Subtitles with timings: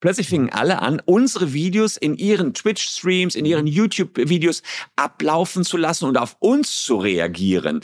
[0.00, 4.62] Plötzlich fingen alle an, unsere Videos in ihren Twitch-Streams, in ihren YouTube-Videos
[4.96, 7.80] ablaufen zu lassen und auf uns zu reagieren.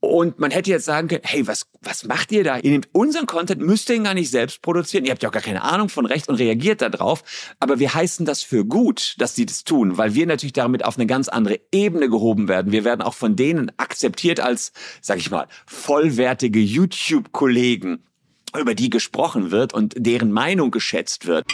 [0.00, 2.56] Und man hätte jetzt sagen können, hey, was, was macht ihr da?
[2.56, 5.04] Ihr nehmt unseren Content, müsst ihr ihn gar nicht selbst produzieren.
[5.04, 7.22] Ihr habt ja auch gar keine Ahnung von Recht und reagiert da drauf.
[7.60, 10.96] Aber wir heißen das für gut, dass sie das tun, weil wir natürlich damit auf
[10.96, 12.72] eine ganz andere Ebene gehoben werden.
[12.72, 14.72] Wir werden auch von denen akzeptiert als,
[15.02, 18.02] sag ich mal, vollwertige YouTube-Kollegen
[18.58, 21.46] über die gesprochen wird und deren Meinung geschätzt wird.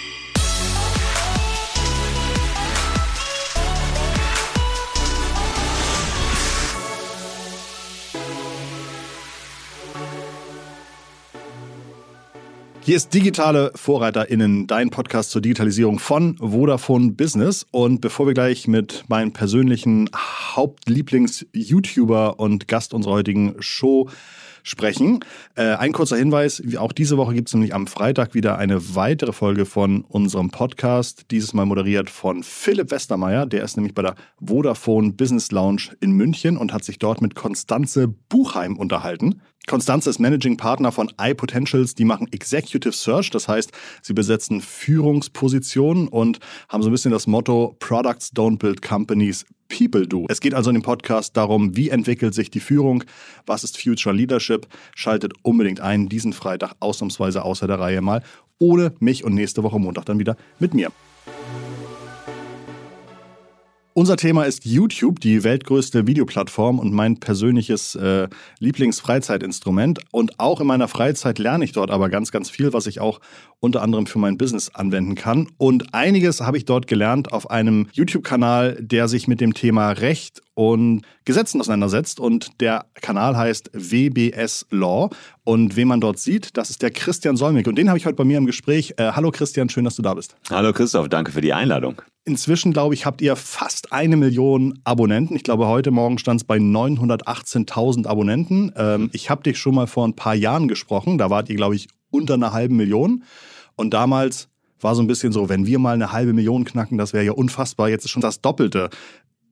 [12.87, 17.67] Hier ist Digitale VorreiterInnen, dein Podcast zur Digitalisierung von Vodafone Business.
[17.73, 20.09] Und bevor wir gleich mit meinem persönlichen
[20.55, 24.09] Hauptlieblings-YouTuber und Gast unserer heutigen Show
[24.67, 25.21] sprechen.
[25.55, 29.33] Äh, ein kurzer Hinweis, auch diese Woche gibt es nämlich am Freitag wieder eine weitere
[29.33, 33.47] Folge von unserem Podcast, dieses Mal moderiert von Philipp Westermeier.
[33.47, 37.37] Der ist nämlich bei der Vodafone Business Lounge in München und hat sich dort mit
[37.37, 39.41] Konstanze Buchheim unterhalten.
[39.67, 41.97] Konstanze ist Managing Partner von iPotentials.
[41.97, 43.31] Die machen Executive Search.
[43.31, 48.81] Das heißt, sie besetzen Führungspositionen und haben so ein bisschen das Motto Products don't build
[48.81, 50.25] companies, people do.
[50.29, 53.03] Es geht also in dem Podcast darum, wie entwickelt sich die Führung,
[53.45, 54.69] was ist Future Leadership.
[54.95, 58.23] Schaltet unbedingt ein, diesen Freitag ausnahmsweise außer der Reihe mal,
[58.59, 60.93] ohne mich und nächste Woche Montag dann wieder mit mir.
[63.99, 70.01] Unser Thema ist YouTube, die weltgrößte Videoplattform und mein persönliches äh, Lieblingsfreizeitinstrument.
[70.13, 73.21] Und auch in meiner Freizeit lerne ich dort aber ganz, ganz viel, was ich auch
[73.59, 75.49] unter anderem für mein Business anwenden kann.
[75.57, 80.43] Und einiges habe ich dort gelernt auf einem YouTube-Kanal, der sich mit dem Thema Recht
[80.53, 82.21] und Gesetzen auseinandersetzt.
[82.21, 85.09] Und der Kanal heißt WBS Law.
[85.43, 87.67] Und wen man dort sieht, das ist der Christian Solmig.
[87.67, 88.93] Und den habe ich heute bei mir im Gespräch.
[88.99, 90.37] Äh, hallo Christian, schön, dass du da bist.
[90.51, 92.03] Hallo Christoph, danke für die Einladung.
[92.29, 95.37] Inzwischen, glaube ich, habt ihr fast eine Million Abonnenten.
[95.37, 98.73] Ich glaube, heute Morgen stand es bei 918.000 Abonnenten.
[98.75, 101.19] Ähm, ich habe dich schon mal vor ein paar Jahren gesprochen.
[101.19, 103.23] Da wart ihr, glaube ich, unter einer halben Million.
[103.77, 104.49] Und damals
[104.81, 107.31] war so ein bisschen so, wenn wir mal eine halbe Million knacken, das wäre ja
[107.31, 107.91] unfassbar.
[107.91, 108.91] Jetzt ist schon das Doppelte.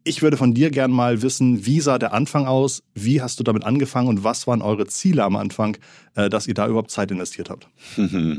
[0.06, 2.82] Ich würde von dir gern mal wissen, wie sah der Anfang aus?
[2.92, 5.78] Wie hast du damit angefangen und was waren eure Ziele am Anfang,
[6.14, 7.68] äh, dass ihr da überhaupt Zeit investiert habt?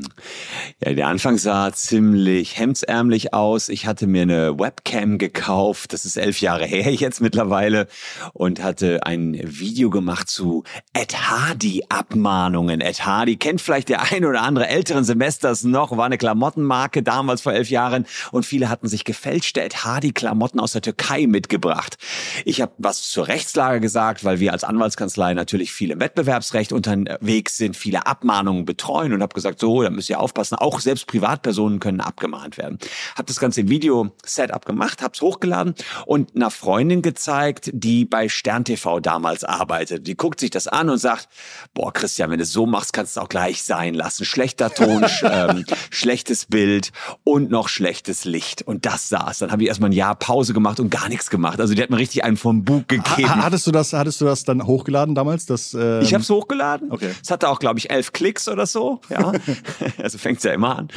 [0.83, 3.69] Ja, der Anfang sah ziemlich hemdsärmlich aus.
[3.69, 5.93] Ich hatte mir eine Webcam gekauft.
[5.93, 7.87] Das ist elf Jahre her jetzt mittlerweile
[8.33, 12.81] und hatte ein Video gemacht zu Ed Hardy Abmahnungen.
[12.81, 17.41] Ed Hardy kennt vielleicht der ein oder andere älteren Semesters noch, war eine Klamottenmarke damals
[17.41, 21.54] vor elf Jahren und viele hatten sich gefälschte Ed Hardy Klamotten aus der Türkei mitgebracht
[21.55, 21.97] gebracht.
[22.43, 27.55] Ich habe was zur Rechtslage gesagt, weil wir als Anwaltskanzlei natürlich viel im Wettbewerbsrecht unterwegs
[27.55, 31.79] sind, viele Abmahnungen betreuen und habe gesagt, so, da müsst ihr aufpassen, auch selbst Privatpersonen
[31.79, 32.77] können abgemahnt werden.
[33.15, 38.65] Habe das ganze Video-Setup gemacht, habe es hochgeladen und einer Freundin gezeigt, die bei Stern
[38.65, 40.07] TV damals arbeitet.
[40.07, 41.29] Die guckt sich das an und sagt,
[41.73, 44.25] boah, Christian, wenn du es so machst, kannst du auch gleich sein lassen.
[44.25, 46.91] Schlechter Ton, ähm, schlechtes Bild
[47.23, 48.61] und noch schlechtes Licht.
[48.61, 49.39] Und das saß.
[49.39, 51.61] Dann habe ich erstmal ein Jahr Pause gemacht und gar nichts gemacht gemacht.
[51.61, 53.29] Also die hat mir richtig einen vom Bug gegeben.
[53.29, 55.45] Ha hattest du das, hattest du das dann hochgeladen damals?
[55.45, 56.91] Das, ähm ich habe es hochgeladen.
[56.91, 57.11] Okay.
[57.21, 58.99] Es hatte auch, glaube ich, elf Klicks oder so.
[59.09, 59.31] Ja.
[60.01, 60.87] also fängt's ja immer an.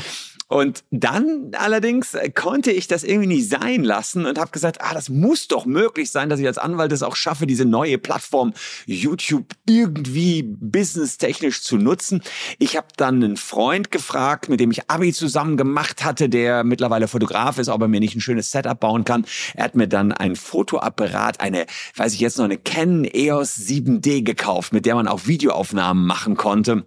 [0.49, 5.11] Und dann allerdings konnte ich das irgendwie nicht sein lassen und habe gesagt, ah, das
[5.11, 8.55] muss doch möglich sein, dass ich als Anwalt es auch schaffe, diese neue Plattform
[8.87, 12.23] YouTube irgendwie businesstechnisch zu nutzen.
[12.59, 17.09] Ich habe dann einen Freund gefragt, mit dem ich Abi zusammen gemacht hatte, der mittlerweile
[17.09, 19.27] Fotograf ist, ob er mir nicht ein schönes Setup bauen kann.
[19.55, 24.23] Er hat mir dann ein Fotoapparat, eine, weiß ich jetzt noch, eine Canon EOS 7D
[24.23, 26.87] gekauft, mit der man auch Videoaufnahmen machen konnte.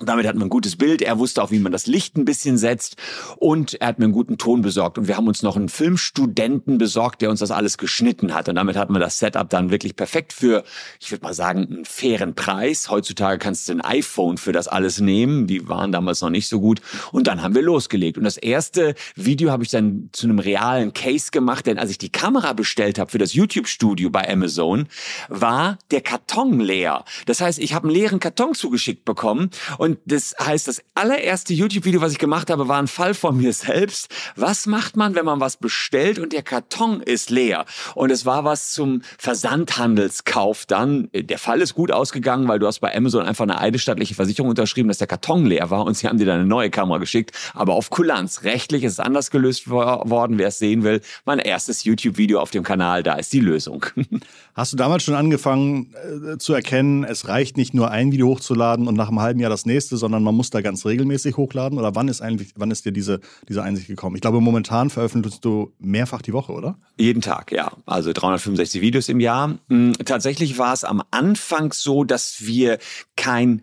[0.00, 1.02] Damit hat man ein gutes Bild.
[1.02, 2.96] Er wusste auch, wie man das Licht ein bisschen setzt.
[3.36, 4.98] Und er hat mir einen guten Ton besorgt.
[4.98, 8.48] Und wir haben uns noch einen Filmstudenten besorgt, der uns das alles geschnitten hat.
[8.48, 10.64] Und damit hatten wir das Setup dann wirklich perfekt für,
[10.98, 12.90] ich würde mal sagen, einen fairen Preis.
[12.90, 15.46] Heutzutage kannst du ein iPhone für das alles nehmen.
[15.46, 16.80] Die waren damals noch nicht so gut.
[17.12, 18.18] Und dann haben wir losgelegt.
[18.18, 21.66] Und das erste Video habe ich dann zu einem realen Case gemacht.
[21.66, 24.88] Denn als ich die Kamera bestellt habe für das YouTube-Studio bei Amazon,
[25.28, 27.04] war der Karton leer.
[27.26, 29.50] Das heißt, ich habe einen leeren Karton zugeschickt bekommen.
[29.78, 33.36] Und und das heißt, das allererste YouTube-Video, was ich gemacht habe, war ein Fall von
[33.36, 34.08] mir selbst.
[34.36, 37.66] Was macht man, wenn man was bestellt und der Karton ist leer?
[37.94, 41.10] Und es war was zum Versandhandelskauf dann.
[41.12, 44.88] Der Fall ist gut ausgegangen, weil du hast bei Amazon einfach eine eidesstattliche Versicherung unterschrieben,
[44.88, 47.32] dass der Karton leer war und sie haben dir dann eine neue Kamera geschickt.
[47.52, 48.44] Aber auf Kulanz.
[48.44, 50.38] Rechtlich ist es anders gelöst worden.
[50.38, 53.84] Wer es sehen will, mein erstes YouTube-Video auf dem Kanal, da ist die Lösung.
[54.54, 55.94] Hast du damals schon angefangen
[56.32, 59.50] äh, zu erkennen, es reicht nicht nur ein Video hochzuladen und nach einem halben Jahr
[59.50, 59.71] das nächste?
[59.72, 61.78] Nächste, sondern man muss da ganz regelmäßig hochladen?
[61.78, 64.16] Oder wann ist eigentlich, wann ist dir diese, diese Einsicht gekommen?
[64.16, 66.78] Ich glaube, momentan veröffentlichst du mehrfach die Woche, oder?
[66.98, 67.72] Jeden Tag, ja.
[67.86, 69.58] Also 365 Videos im Jahr.
[69.68, 72.78] Hm, tatsächlich war es am Anfang so, dass wir
[73.16, 73.62] kein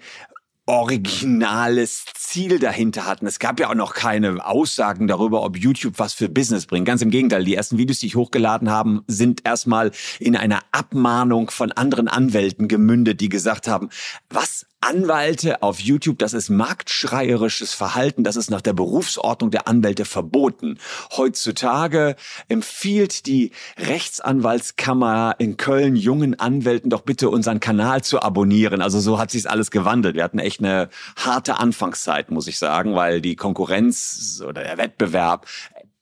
[0.70, 3.26] originales Ziel dahinter hatten.
[3.26, 6.86] Es gab ja auch noch keine Aussagen darüber, ob YouTube was für Business bringt.
[6.86, 9.90] Ganz im Gegenteil, die ersten Videos, die ich hochgeladen habe, sind erstmal
[10.20, 13.90] in einer Abmahnung von anderen Anwälten gemündet, die gesagt haben,
[14.30, 20.06] was Anwälte auf YouTube, das ist marktschreierisches Verhalten, das ist nach der Berufsordnung der Anwälte
[20.06, 20.78] verboten.
[21.16, 22.16] Heutzutage
[22.48, 28.82] empfiehlt die Rechtsanwaltskammer in Köln jungen Anwälten doch bitte unseren Kanal zu abonnieren.
[28.82, 30.16] Also so hat sich alles gewandelt.
[30.16, 35.46] Wir hatten echt eine harte Anfangszeit, muss ich sagen, weil die Konkurrenz oder der Wettbewerb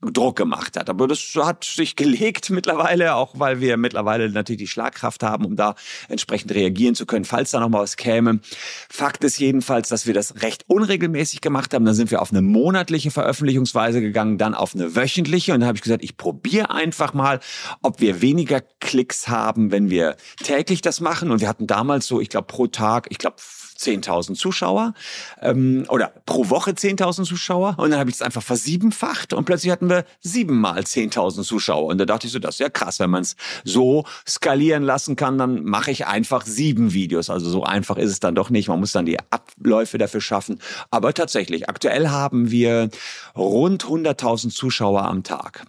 [0.02, 0.90] Druck gemacht hat.
[0.90, 5.56] Aber das hat sich gelegt mittlerweile, auch weil wir mittlerweile natürlich die Schlagkraft haben, um
[5.56, 5.76] da
[6.08, 8.40] entsprechend reagieren zu können, falls da noch mal was käme.
[8.90, 11.86] Fakt ist jedenfalls, dass wir das recht unregelmäßig gemacht haben.
[11.86, 15.54] Dann sind wir auf eine monatliche Veröffentlichungsweise gegangen, dann auf eine wöchentliche.
[15.54, 17.40] Und dann habe ich gesagt, ich probiere einfach mal,
[17.82, 21.32] ob wir weniger Klicks haben, wenn wir täglich das machen.
[21.32, 23.38] Und wir hatten damals so, ich glaube, pro Tag, ich glaube,
[23.78, 24.94] 10.000 Zuschauer
[25.42, 29.72] ähm, oder pro Woche 10.000 Zuschauer und dann habe ich es einfach versiebenfacht und plötzlich
[29.72, 33.10] hatten wir siebenmal 10.000 Zuschauer und da dachte ich so, das ist ja krass, wenn
[33.10, 37.30] man es so skalieren lassen kann, dann mache ich einfach sieben Videos.
[37.30, 38.68] Also so einfach ist es dann doch nicht.
[38.68, 40.60] Man muss dann die Abläufe dafür schaffen.
[40.90, 42.90] Aber tatsächlich, aktuell haben wir
[43.36, 45.66] rund 100.000 Zuschauer am Tag.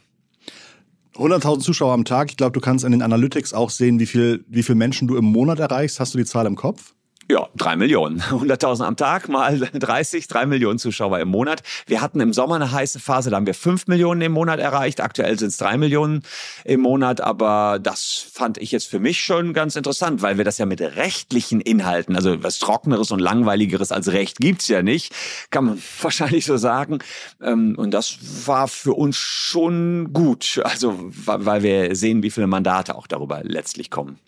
[1.16, 2.30] 100.000 Zuschauer am Tag.
[2.30, 5.16] Ich glaube, du kannst in den Analytics auch sehen, wie viel, wie viel Menschen du
[5.16, 5.98] im Monat erreichst.
[5.98, 6.94] Hast du die Zahl im Kopf?
[7.30, 8.20] Ja, drei Millionen.
[8.30, 11.62] 100.000 am Tag mal 30, drei Millionen Zuschauer im Monat.
[11.86, 15.02] Wir hatten im Sommer eine heiße Phase, da haben wir fünf Millionen im Monat erreicht.
[15.02, 16.22] Aktuell sind es drei Millionen
[16.64, 20.56] im Monat, aber das fand ich jetzt für mich schon ganz interessant, weil wir das
[20.56, 25.12] ja mit rechtlichen Inhalten, also was Trockeneres und Langweiligeres als Recht gibt's ja nicht,
[25.50, 27.00] kann man wahrscheinlich so sagen.
[27.42, 32.94] Ähm, und das war für uns schon gut, also weil wir sehen, wie viele Mandate
[32.94, 34.18] auch darüber letztlich kommen.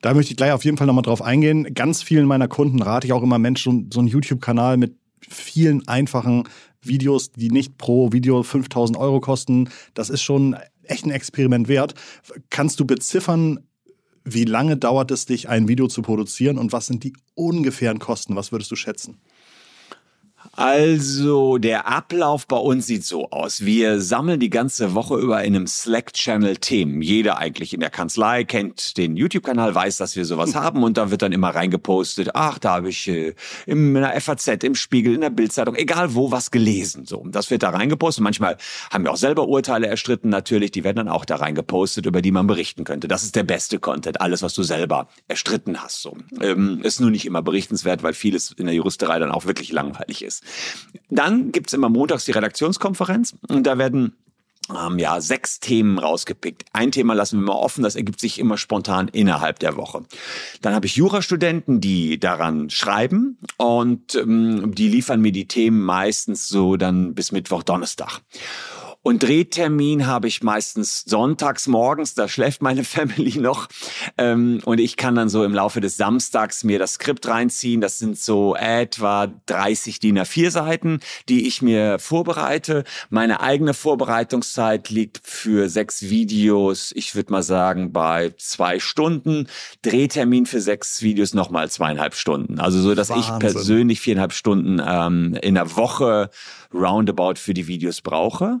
[0.00, 1.74] Da möchte ich gleich auf jeden Fall nochmal drauf eingehen.
[1.74, 4.96] Ganz vielen meiner Kunden rate ich auch immer, Mensch, so, so einen YouTube-Kanal mit
[5.28, 6.44] vielen einfachen
[6.82, 11.94] Videos, die nicht pro Video 5000 Euro kosten, das ist schon echt ein Experiment wert.
[12.50, 13.60] Kannst du beziffern,
[14.24, 18.36] wie lange dauert es dich, ein Video zu produzieren und was sind die ungefähren Kosten?
[18.36, 19.18] Was würdest du schätzen?
[20.56, 23.64] Also, der Ablauf bei uns sieht so aus.
[23.64, 27.02] Wir sammeln die ganze Woche über in einem Slack-Channel Themen.
[27.02, 31.10] Jeder eigentlich in der Kanzlei kennt den YouTube-Kanal, weiß, dass wir sowas haben und da
[31.10, 33.34] wird dann immer reingepostet, ach, da habe ich äh,
[33.66, 37.04] in der FAZ, im Spiegel, in der Bildzeitung, egal wo, was gelesen.
[37.04, 38.22] So, das wird da reingepostet.
[38.22, 38.56] Manchmal
[38.92, 42.30] haben wir auch selber Urteile erstritten, natürlich, die werden dann auch da reingepostet, über die
[42.30, 43.08] man berichten könnte.
[43.08, 46.00] Das ist der beste Content, alles, was du selber erstritten hast.
[46.00, 46.16] So.
[46.40, 50.22] Ähm, ist nur nicht immer berichtenswert, weil vieles in der Juristerei dann auch wirklich langweilig
[50.22, 50.43] ist.
[51.10, 54.16] Dann gibt's immer montags die Redaktionskonferenz und da werden
[54.70, 56.64] ähm, ja, sechs Themen rausgepickt.
[56.72, 60.04] Ein Thema lassen wir mal offen, das ergibt sich immer spontan innerhalb der Woche.
[60.62, 66.48] Dann habe ich Jurastudenten, die daran schreiben und ähm, die liefern mir die Themen meistens
[66.48, 68.20] so dann bis Mittwoch, Donnerstag.
[69.04, 73.68] Und Drehtermin habe ich meistens sonntags morgens, da schläft meine Family noch.
[74.16, 77.82] Ähm, und ich kann dann so im Laufe des Samstags mir das Skript reinziehen.
[77.82, 82.84] Das sind so etwa 30 DIN A4 Seiten, die ich mir vorbereite.
[83.10, 89.48] Meine eigene Vorbereitungszeit liegt für sechs Videos, ich würde mal sagen, bei zwei Stunden.
[89.82, 92.58] Drehtermin für sechs Videos nochmal zweieinhalb Stunden.
[92.58, 93.34] Also so, dass Wahnsinn.
[93.34, 96.30] ich persönlich viereinhalb Stunden ähm, in der Woche
[96.72, 98.60] roundabout für die Videos brauche.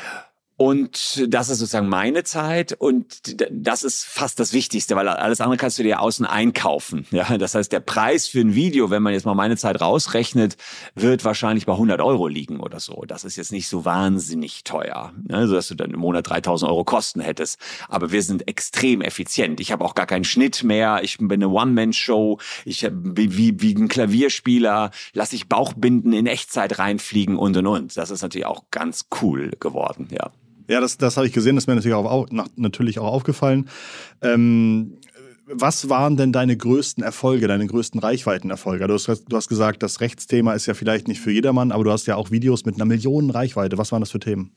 [0.61, 5.57] Und das ist sozusagen meine Zeit und das ist fast das Wichtigste, weil alles andere
[5.57, 7.07] kannst du dir außen einkaufen.
[7.11, 10.55] Ja, das heißt, der Preis für ein Video, wenn man jetzt mal meine Zeit rausrechnet,
[10.95, 13.03] wird wahrscheinlich bei 100 Euro liegen oder so.
[13.07, 15.47] Das ist jetzt nicht so wahnsinnig teuer, ne?
[15.47, 17.59] so dass du dann im Monat 3000 Euro Kosten hättest.
[17.89, 19.59] Aber wir sind extrem effizient.
[19.59, 21.01] Ich habe auch gar keinen Schnitt mehr.
[21.03, 22.37] Ich bin eine One-Man-Show.
[22.65, 27.97] Ich wie, wie ein Klavierspieler lasse ich Bauchbinden in Echtzeit reinfliegen und und und.
[27.97, 30.31] Das ist natürlich auch ganz cool geworden, ja.
[30.71, 33.67] Ja, das, das habe ich gesehen, das ist mir natürlich auch, natürlich auch aufgefallen.
[34.21, 34.99] Ähm,
[35.45, 38.87] was waren denn deine größten Erfolge, deine größten Reichweitenerfolge?
[38.87, 41.91] Du hast, du hast gesagt, das Rechtsthema ist ja vielleicht nicht für jedermann, aber du
[41.91, 43.77] hast ja auch Videos mit einer Million Reichweite.
[43.77, 44.55] Was waren das für Themen?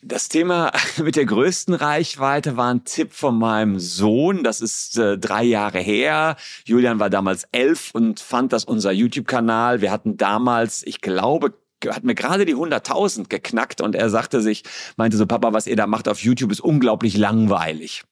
[0.00, 0.72] Das Thema
[1.02, 4.44] mit der größten Reichweite war ein Tipp von meinem Sohn.
[4.44, 6.36] Das ist äh, drei Jahre her.
[6.64, 9.82] Julian war damals elf und fand das unser YouTube-Kanal.
[9.82, 11.52] Wir hatten damals, ich glaube,
[11.84, 14.62] hat mir gerade die 100.000 geknackt und er sagte sich,
[14.96, 18.04] meinte so, Papa, was ihr da macht auf YouTube ist unglaublich langweilig.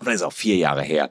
[0.00, 1.10] vielleicht ist auch vier Jahre her.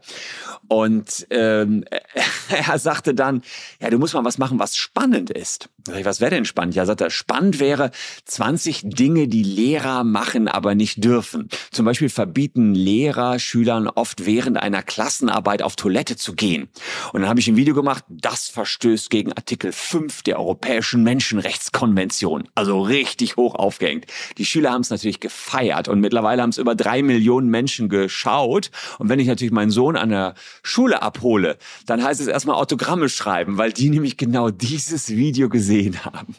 [0.68, 1.86] Und ähm,
[2.50, 3.42] er sagte dann,
[3.80, 5.70] ja, du musst mal was machen, was spannend ist.
[5.92, 6.76] Ich, was wäre denn spannend?
[6.76, 7.92] Ja, sagt er, spannend wäre
[8.24, 11.50] 20 Dinge, die Lehrer machen, aber nicht dürfen.
[11.72, 16.70] Zum Beispiel verbieten Lehrer Schülern oft während einer Klassenarbeit auf Toilette zu gehen.
[17.12, 22.48] Und dann habe ich ein Video gemacht, das verstößt gegen Artikel 5 der Europäischen Menschenrechtskonvention.
[22.56, 24.06] Also richtig hoch aufgehängt.
[24.38, 28.72] Die Schüler haben es natürlich gefeiert und mittlerweile haben es über drei Millionen Menschen geschaut.
[29.00, 33.10] Und wenn ich natürlich meinen Sohn an der Schule abhole, dann heißt es erstmal Autogramme
[33.10, 36.36] schreiben, weil die nämlich genau dieses Video gesehen haben.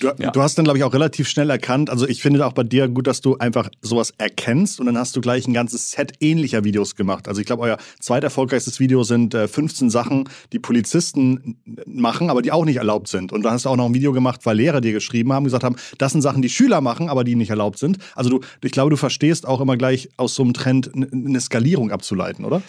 [0.00, 0.30] Du, ja.
[0.30, 2.88] du, hast dann, glaube ich, auch relativ schnell erkannt, also ich finde auch bei dir
[2.88, 6.64] gut, dass du einfach sowas erkennst und dann hast du gleich ein ganzes Set ähnlicher
[6.64, 7.28] Videos gemacht.
[7.28, 11.56] Also ich glaube, euer zweiterfolgreichstes Video sind äh, 15 Sachen, die Polizisten
[11.86, 13.32] machen, aber die auch nicht erlaubt sind.
[13.32, 15.64] Und dann hast du auch noch ein Video gemacht, weil Lehrer dir geschrieben haben, gesagt
[15.64, 17.98] haben, das sind Sachen, die Schüler machen, aber die nicht erlaubt sind.
[18.14, 21.90] Also du, ich glaube, du verstehst auch immer gleich aus so einem Trend eine Skalierung
[21.90, 22.62] abzuleiten, oder?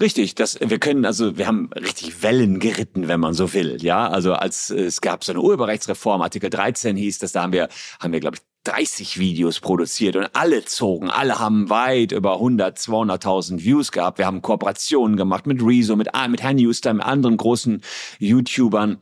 [0.00, 3.76] Richtig, das, wir können, also wir haben richtig Wellen geritten, wenn man so will.
[3.82, 7.68] Ja, also als es gab so eine Urheberrechtsreform, Artikel 13 hieß das, da haben wir,
[8.00, 12.78] haben wir, glaube ich, 30 Videos produziert und alle zogen, alle haben weit über 100,
[12.78, 14.18] 200.000 Views gehabt.
[14.18, 17.82] Wir haben Kooperationen gemacht mit Rezo, mit, mit Herrn Newster, mit anderen großen
[18.20, 18.98] YouTubern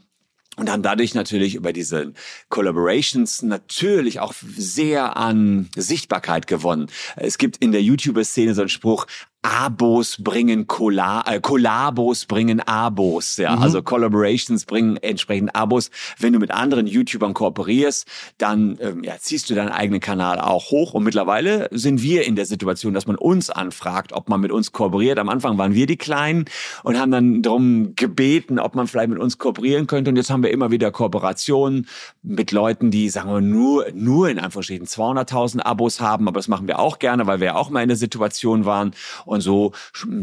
[0.56, 2.12] und haben dadurch natürlich über diese
[2.48, 6.88] Collaborations natürlich auch sehr an Sichtbarkeit gewonnen.
[7.16, 9.06] Es gibt in der YouTuber-Szene so einen Spruch,
[9.42, 13.62] Abos bringen Colla äh, Kollabos bringen Abos, ja, mhm.
[13.62, 15.90] also Collaborations bringen entsprechend Abos.
[16.18, 18.06] Wenn du mit anderen YouTubern kooperierst,
[18.36, 20.92] dann ähm, ja, ziehst du deinen eigenen Kanal auch hoch.
[20.92, 24.72] Und mittlerweile sind wir in der Situation, dass man uns anfragt, ob man mit uns
[24.72, 25.18] kooperiert.
[25.18, 26.44] Am Anfang waren wir die Kleinen
[26.82, 30.10] und haben dann darum gebeten, ob man vielleicht mit uns kooperieren könnte.
[30.10, 31.86] Und jetzt haben wir immer wieder Kooperationen
[32.22, 36.28] mit Leuten, die, sagen wir, nur, nur in Anführungsstrichen 200.000 Abos haben.
[36.28, 38.92] Aber das machen wir auch gerne, weil wir auch mal in der Situation waren
[39.30, 39.72] und so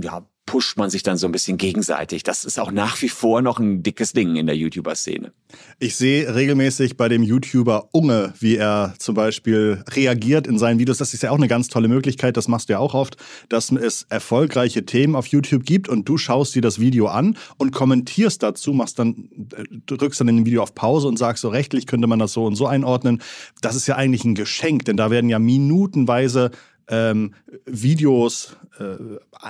[0.04, 2.24] ja, pusht man sich dann so ein bisschen gegenseitig.
[2.24, 5.32] Das ist auch nach wie vor noch ein dickes Ding in der YouTuber-Szene.
[5.80, 10.98] Ich sehe regelmäßig bei dem YouTuber Unge, wie er zum Beispiel reagiert in seinen Videos.
[10.98, 13.16] Das ist ja auch eine ganz tolle Möglichkeit, das machst du ja auch oft,
[13.48, 17.72] dass es erfolgreiche Themen auf YouTube gibt und du schaust dir das Video an und
[17.72, 21.50] kommentierst dazu, machst dann, äh, drückst dann in dem Video auf Pause und sagst so
[21.50, 23.22] rechtlich könnte man das so und so einordnen.
[23.62, 26.52] Das ist ja eigentlich ein Geschenk, denn da werden ja minutenweise
[26.90, 27.34] ähm,
[27.66, 28.96] Videos äh,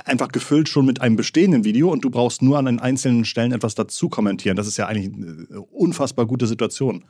[0.05, 3.51] einfach gefüllt schon mit einem bestehenden Video und du brauchst nur an den einzelnen Stellen
[3.51, 4.57] etwas dazu kommentieren.
[4.57, 7.03] Das ist ja eigentlich eine unfassbar gute Situation.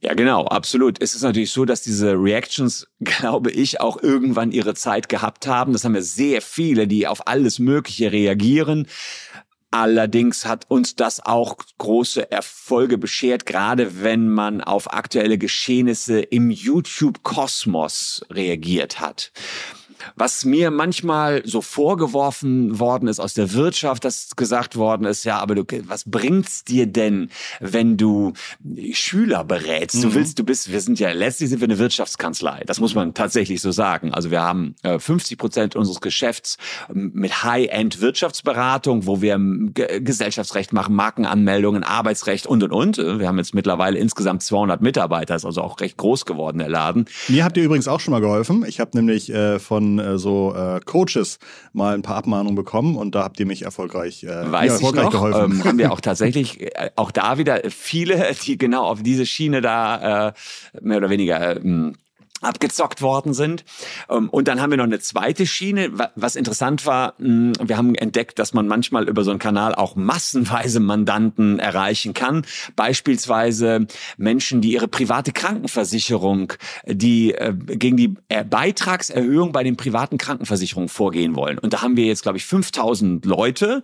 [0.00, 1.00] Ja, genau, absolut.
[1.00, 5.72] Es ist natürlich so, dass diese Reactions, glaube ich, auch irgendwann ihre Zeit gehabt haben.
[5.72, 8.86] Das haben ja sehr viele, die auf alles Mögliche reagieren.
[9.78, 16.50] Allerdings hat uns das auch große Erfolge beschert, gerade wenn man auf aktuelle Geschehnisse im
[16.50, 19.32] YouTube-Kosmos reagiert hat
[20.14, 25.38] was mir manchmal so vorgeworfen worden ist aus der Wirtschaft, dass gesagt worden ist, ja,
[25.38, 28.32] aber du, was bringt's dir denn, wenn du
[28.92, 30.02] Schüler berätst?
[30.02, 30.14] Du mhm.
[30.14, 32.62] willst, du bist, wir sind ja letztlich sind wir eine Wirtschaftskanzlei.
[32.66, 34.12] Das muss man tatsächlich so sagen.
[34.12, 39.72] Also wir haben 50 äh, Prozent unseres Geschäfts ähm, mit High-End Wirtschaftsberatung, wo wir ähm,
[39.74, 42.98] Gesellschaftsrecht machen, Markenanmeldungen, Arbeitsrecht und und und.
[42.98, 46.68] Äh, wir haben jetzt mittlerweile insgesamt 200 Mitarbeiter, ist also auch recht groß geworden der
[46.68, 47.06] Laden.
[47.28, 48.64] Mir habt ihr übrigens auch schon mal geholfen.
[48.66, 51.38] Ich habe nämlich äh, von äh, so äh, Coaches
[51.74, 55.12] mal ein paar Abmahnungen bekommen und da habt ihr mich erfolgreich, äh, Weiß erfolgreich ich
[55.12, 55.52] noch, geholfen.
[55.52, 59.60] Ähm, haben wir auch tatsächlich äh, auch da wieder viele, die genau auf diese Schiene
[59.60, 60.32] da äh,
[60.80, 61.92] mehr oder weniger äh,
[62.42, 63.64] abgezockt worden sind.
[64.08, 65.90] Ähm, und dann haben wir noch eine zweite Schiene.
[66.14, 69.96] Was interessant war, hm, wir haben entdeckt, dass man manchmal über so einen Kanal auch
[69.96, 72.44] massenweise Mandanten erreichen kann.
[72.74, 76.52] Beispielsweise Menschen, die ihre private Krankenversicherung,
[76.86, 78.14] die äh, gegen die
[78.48, 81.58] Beitragserhöhung bei den privaten Krankenversicherungen vorgehen wollen.
[81.58, 83.82] Und da haben wir jetzt, glaube ich, 5000 Leute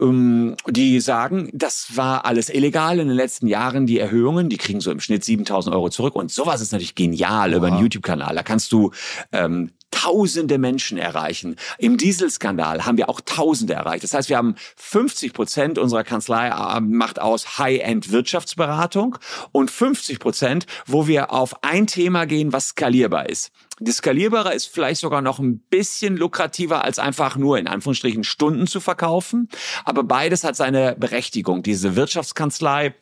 [0.00, 4.92] die sagen, das war alles illegal in den letzten Jahren, die Erhöhungen, die kriegen so
[4.92, 6.14] im Schnitt 7000 Euro zurück.
[6.14, 7.56] Und sowas ist natürlich genial wow.
[7.56, 8.34] über einen YouTube-Kanal.
[8.34, 8.92] Da kannst du
[9.32, 11.56] ähm, tausende Menschen erreichen.
[11.78, 14.04] Im Dieselskandal haben wir auch Tausende erreicht.
[14.04, 19.18] Das heißt, wir haben 50 Prozent unserer Kanzlei äh, macht aus High-End Wirtschaftsberatung
[19.52, 23.50] und 50 Prozent, wo wir auf ein Thema gehen, was skalierbar ist.
[23.80, 28.66] Das Skalierbare ist vielleicht sogar noch ein bisschen lukrativer, als einfach nur in Anführungsstrichen Stunden
[28.66, 29.48] zu verkaufen.
[29.84, 31.62] Aber beides hat seine Berechtigung.
[31.62, 32.94] Diese Wirtschaftskanzlei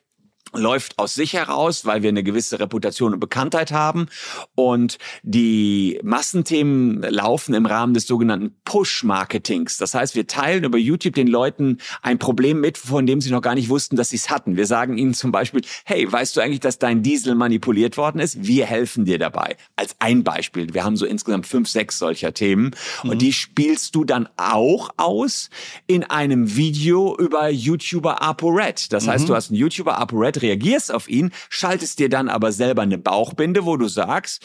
[0.52, 4.06] läuft aus sich heraus, weil wir eine gewisse Reputation und Bekanntheit haben.
[4.54, 9.76] Und die Massenthemen laufen im Rahmen des sogenannten Push-Marketings.
[9.78, 13.42] Das heißt, wir teilen über YouTube den Leuten ein Problem mit, von dem sie noch
[13.42, 14.56] gar nicht wussten, dass sie es hatten.
[14.56, 18.46] Wir sagen ihnen zum Beispiel, hey, weißt du eigentlich, dass dein Diesel manipuliert worden ist?
[18.46, 19.56] Wir helfen dir dabei.
[19.74, 20.72] Als ein Beispiel.
[20.74, 22.74] Wir haben so insgesamt fünf, sechs solcher Themen.
[23.02, 23.10] Mhm.
[23.10, 25.50] Und die spielst du dann auch aus
[25.86, 28.92] in einem Video über YouTuber ApoRed.
[28.92, 29.28] Das heißt, mhm.
[29.28, 33.64] du hast einen YouTuber ApoRed reagierst auf ihn, schaltest dir dann aber selber eine Bauchbinde,
[33.64, 34.42] wo du sagst,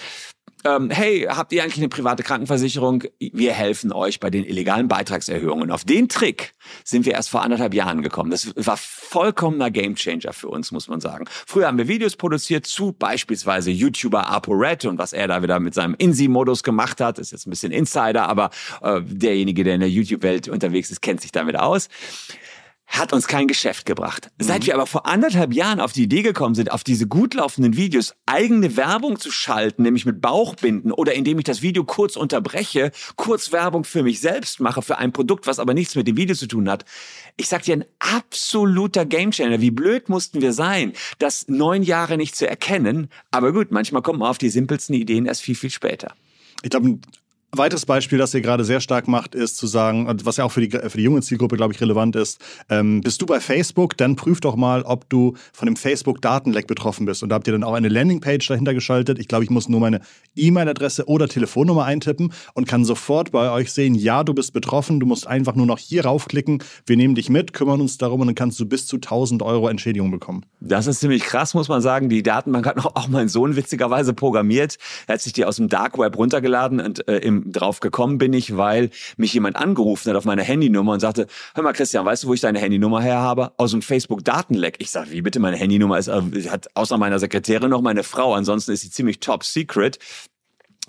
[0.64, 3.04] ähm, hey, habt ihr eigentlich eine private Krankenversicherung?
[3.20, 5.72] Wir helfen euch bei den illegalen Beitragserhöhungen.
[5.72, 8.30] Auf den Trick sind wir erst vor anderthalb Jahren gekommen.
[8.30, 11.26] Das war vollkommener Gamechanger für uns, muss man sagen.
[11.48, 15.74] Früher haben wir Videos produziert zu beispielsweise YouTuber ApoRed und was er da wieder mit
[15.74, 19.90] seinem Insi-Modus gemacht hat, ist jetzt ein bisschen Insider, aber äh, derjenige, der in der
[19.90, 21.90] YouTube-Welt unterwegs ist, kennt sich damit aus
[22.92, 24.30] hat uns kein Geschäft gebracht.
[24.38, 24.44] Mhm.
[24.44, 27.76] Seit wir aber vor anderthalb Jahren auf die Idee gekommen sind, auf diese gut laufenden
[27.76, 32.92] Videos eigene Werbung zu schalten, nämlich mit Bauchbinden oder indem ich das Video kurz unterbreche,
[33.16, 36.36] kurz Werbung für mich selbst mache, für ein Produkt, was aber nichts mit dem Video
[36.36, 36.86] zu tun hat.
[37.38, 39.62] Ich sag dir, ein absoluter Gamechanger.
[39.62, 43.10] Wie blöd mussten wir sein, das neun Jahre nicht zu erkennen.
[43.32, 46.14] Aber gut, manchmal kommt man auf die simpelsten Ideen erst viel, viel später.
[46.62, 47.00] Ich glaube,
[47.54, 50.66] weiteres Beispiel, das ihr gerade sehr stark macht, ist zu sagen, was ja auch für
[50.66, 52.40] die, für die junge Zielgruppe, glaube ich, relevant ist,
[52.70, 57.06] ähm, bist du bei Facebook, dann prüf doch mal, ob du von dem Facebook-Datenleck betroffen
[57.06, 57.24] bist.
[57.24, 59.20] Und da habt ihr dann auch eine Landingpage dahinter geschaltet.
[59.20, 60.02] Ich glaube, ich muss nur meine
[60.36, 65.06] E-Mail-Adresse oder Telefonnummer eintippen und kann sofort bei euch sehen, ja, du bist betroffen, du
[65.06, 68.36] musst einfach nur noch hier raufklicken, wir nehmen dich mit, kümmern uns darum und dann
[68.36, 70.46] kannst du bis zu 1000 Euro Entschädigung bekommen.
[70.62, 72.08] Das ist ziemlich krass, muss man sagen.
[72.08, 74.78] Die Datenbank hat auch mein Sohn witzigerweise programmiert.
[75.08, 78.34] Er hat sich die aus dem Dark Web runtergeladen und äh, im drauf gekommen bin
[78.34, 82.24] ich, weil mich jemand angerufen hat auf meine Handynummer und sagte, hör mal Christian, weißt
[82.24, 83.52] du, wo ich deine Handynummer her habe?
[83.58, 84.76] Aus dem Facebook-Datenleck.
[84.80, 88.34] Ich sage, wie bitte, meine Handynummer ist, äh, hat außer meiner Sekretärin noch meine Frau,
[88.34, 90.00] ansonsten ist sie ziemlich top secret.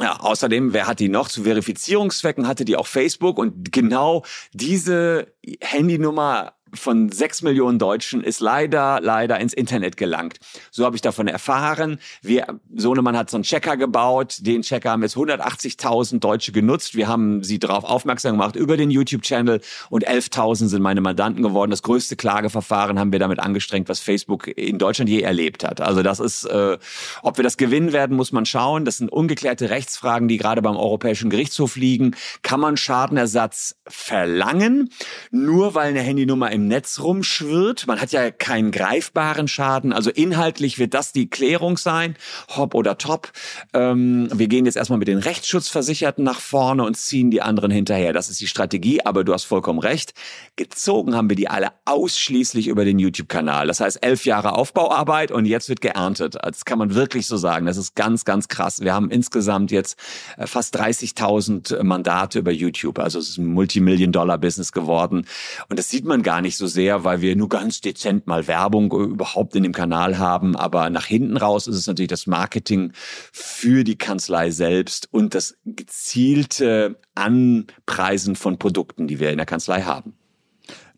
[0.00, 1.28] Ja, außerdem, wer hat die noch?
[1.28, 5.26] Zu Verifizierungszwecken hatte die auch Facebook und genau diese
[5.60, 10.38] Handynummer von sechs Millionen Deutschen ist leider, leider ins Internet gelangt.
[10.70, 11.98] So habe ich davon erfahren.
[12.22, 14.38] Wir, Sohnemann hat so einen Checker gebaut.
[14.40, 16.94] Den Checker haben jetzt 180.000 Deutsche genutzt.
[16.94, 19.60] Wir haben sie darauf aufmerksam gemacht über den YouTube-Channel
[19.90, 21.70] und 11.000 sind meine Mandanten geworden.
[21.70, 25.80] Das größte Klageverfahren haben wir damit angestrengt, was Facebook in Deutschland je erlebt hat.
[25.80, 26.78] Also das ist, äh,
[27.22, 28.84] ob wir das gewinnen werden, muss man schauen.
[28.84, 32.16] Das sind ungeklärte Rechtsfragen, die gerade beim Europäischen Gerichtshof liegen.
[32.42, 34.90] Kann man Schadenersatz verlangen,
[35.30, 37.86] nur weil eine Handynummer im im Netz rumschwirrt.
[37.88, 39.92] Man hat ja keinen greifbaren Schaden.
[39.92, 42.16] Also inhaltlich wird das die Klärung sein,
[42.56, 43.32] hopp oder top.
[43.74, 48.12] Ähm, wir gehen jetzt erstmal mit den Rechtsschutzversicherten nach vorne und ziehen die anderen hinterher.
[48.12, 50.14] Das ist die Strategie, aber du hast vollkommen recht.
[50.56, 53.66] Gezogen haben wir die alle ausschließlich über den YouTube-Kanal.
[53.66, 56.36] Das heißt, elf Jahre Aufbauarbeit und jetzt wird geerntet.
[56.40, 57.66] Das kann man wirklich so sagen.
[57.66, 58.80] Das ist ganz, ganz krass.
[58.80, 59.98] Wir haben insgesamt jetzt
[60.36, 63.00] äh, fast 30.000 Mandate über YouTube.
[63.00, 65.26] Also es ist ein Multimillion-Dollar-Business geworden.
[65.68, 68.46] Und das sieht man gar nicht nicht so sehr, weil wir nur ganz dezent mal
[68.46, 70.54] Werbung äh, überhaupt in dem Kanal haben.
[70.54, 72.92] Aber nach hinten raus ist es natürlich das Marketing
[73.32, 79.80] für die Kanzlei selbst und das gezielte Anpreisen von Produkten, die wir in der Kanzlei
[79.82, 80.12] haben.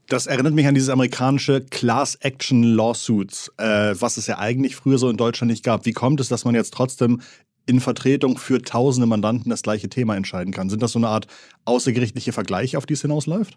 [0.08, 4.98] Das erinnert mich an dieses amerikanische Class Action Lawsuits, äh, was es ja eigentlich früher
[4.98, 5.86] so in Deutschland nicht gab.
[5.86, 7.20] Wie kommt es, dass man jetzt trotzdem
[7.66, 10.68] in Vertretung für tausende Mandanten das gleiche Thema entscheiden kann?
[10.68, 11.28] Sind das so eine Art
[11.64, 13.56] außergerichtliche Vergleich, auf die es hinausläuft?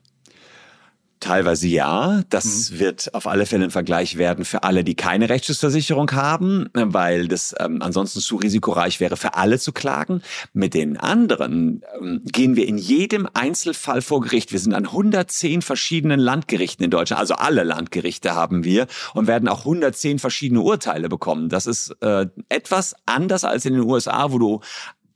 [1.19, 2.21] Teilweise ja.
[2.30, 2.80] Das mhm.
[2.80, 7.56] wird auf alle Fälle ein Vergleich werden für alle, die keine Rechtsschutzversicherung haben, weil das
[7.60, 10.21] ähm, ansonsten zu risikoreich wäre, für alle zu klagen.
[10.53, 14.51] Mit den anderen ähm, gehen wir in jedem Einzelfall vor Gericht.
[14.51, 19.49] Wir sind an 110 verschiedenen Landgerichten in Deutschland, also alle Landgerichte haben wir und werden
[19.49, 21.49] auch 110 verschiedene Urteile bekommen.
[21.49, 24.62] Das ist äh, etwas anders als in den USA, wo du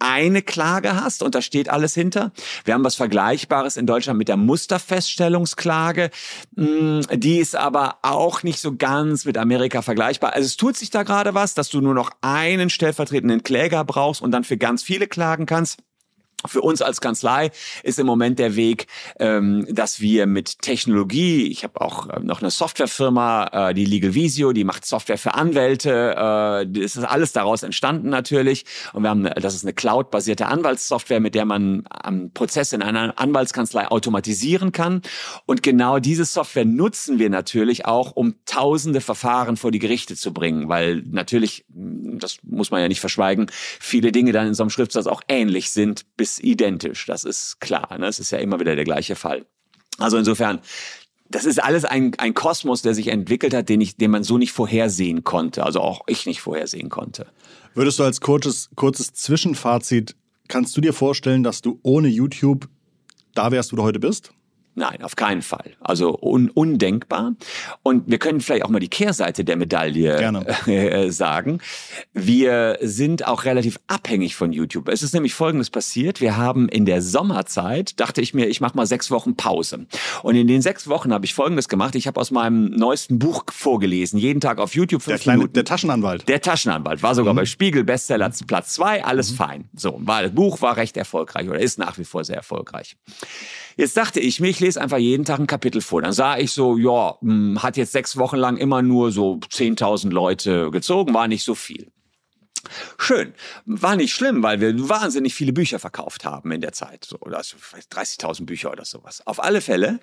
[0.01, 2.31] eine Klage hast und da steht alles hinter.
[2.65, 6.09] Wir haben was Vergleichbares in Deutschland mit der Musterfeststellungsklage.
[6.55, 10.33] Mm, die ist aber auch nicht so ganz mit Amerika vergleichbar.
[10.33, 14.21] Also es tut sich da gerade was, dass du nur noch einen stellvertretenden Kläger brauchst
[14.21, 15.79] und dann für ganz viele klagen kannst.
[16.45, 17.51] Für uns als Kanzlei
[17.83, 18.87] ist im Moment der Weg,
[19.19, 24.13] ähm, dass wir mit Technologie, ich habe auch äh, noch eine Softwarefirma, äh, die Legal
[24.13, 28.65] Visio, die macht Software für Anwälte, äh, das ist alles daraus entstanden natürlich.
[28.93, 33.19] Und wir haben, das ist eine Cloud-basierte Anwaltssoftware, mit der man ähm, Prozesse in einer
[33.19, 35.01] Anwaltskanzlei automatisieren kann.
[35.45, 40.33] Und genau diese Software nutzen wir natürlich auch, um tausende Verfahren vor die Gerichte zu
[40.33, 43.47] bringen, weil natürlich, das muss man ja nicht verschweigen,
[43.79, 47.59] viele Dinge dann in so einem Schriftsatz auch ähnlich sind, bis ist identisch, das ist
[47.59, 47.97] klar.
[47.97, 48.07] Ne?
[48.07, 49.45] Es ist ja immer wieder der gleiche Fall.
[49.97, 50.59] Also insofern,
[51.29, 54.37] das ist alles ein, ein Kosmos, der sich entwickelt hat, den, ich, den man so
[54.37, 55.63] nicht vorhersehen konnte.
[55.63, 57.27] Also auch ich nicht vorhersehen konnte.
[57.73, 60.15] Würdest du als kurzes, kurzes Zwischenfazit,
[60.47, 62.67] kannst du dir vorstellen, dass du ohne YouTube
[63.33, 64.33] da wärst, wo du heute bist?
[64.73, 65.71] Nein, auf keinen Fall.
[65.81, 67.33] Also un undenkbar.
[67.83, 70.17] Und wir können vielleicht auch mal die Kehrseite der Medaille
[70.67, 71.59] äh, sagen.
[72.13, 74.87] Wir sind auch relativ abhängig von YouTube.
[74.87, 76.21] Es ist nämlich Folgendes passiert.
[76.21, 79.87] Wir haben in der Sommerzeit, dachte ich mir, ich mache mal sechs Wochen Pause.
[80.23, 81.95] Und in den sechs Wochen habe ich Folgendes gemacht.
[81.95, 84.17] Ich habe aus meinem neuesten Buch vorgelesen.
[84.19, 85.53] Jeden Tag auf YouTube fünf der kleine, Minuten.
[85.53, 86.27] Der Taschenanwalt.
[86.29, 87.03] Der Taschenanwalt.
[87.03, 87.37] War sogar mhm.
[87.37, 89.03] bei Spiegel Bestseller Platz zwei.
[89.03, 89.35] Alles mhm.
[89.35, 89.69] fein.
[89.75, 92.95] So, war, das Buch war recht erfolgreich oder ist nach wie vor sehr erfolgreich.
[93.81, 96.03] Jetzt dachte ich mir, ich lese einfach jeden Tag ein Kapitel vor.
[96.03, 100.11] Dann sah ich so, ja, hm, hat jetzt sechs Wochen lang immer nur so 10.000
[100.11, 101.91] Leute gezogen, war nicht so viel.
[102.99, 103.33] Schön.
[103.65, 107.05] War nicht schlimm, weil wir wahnsinnig viele Bücher verkauft haben in der Zeit.
[107.05, 109.25] So, also 30.000 Bücher oder sowas.
[109.25, 109.99] Auf alle Fälle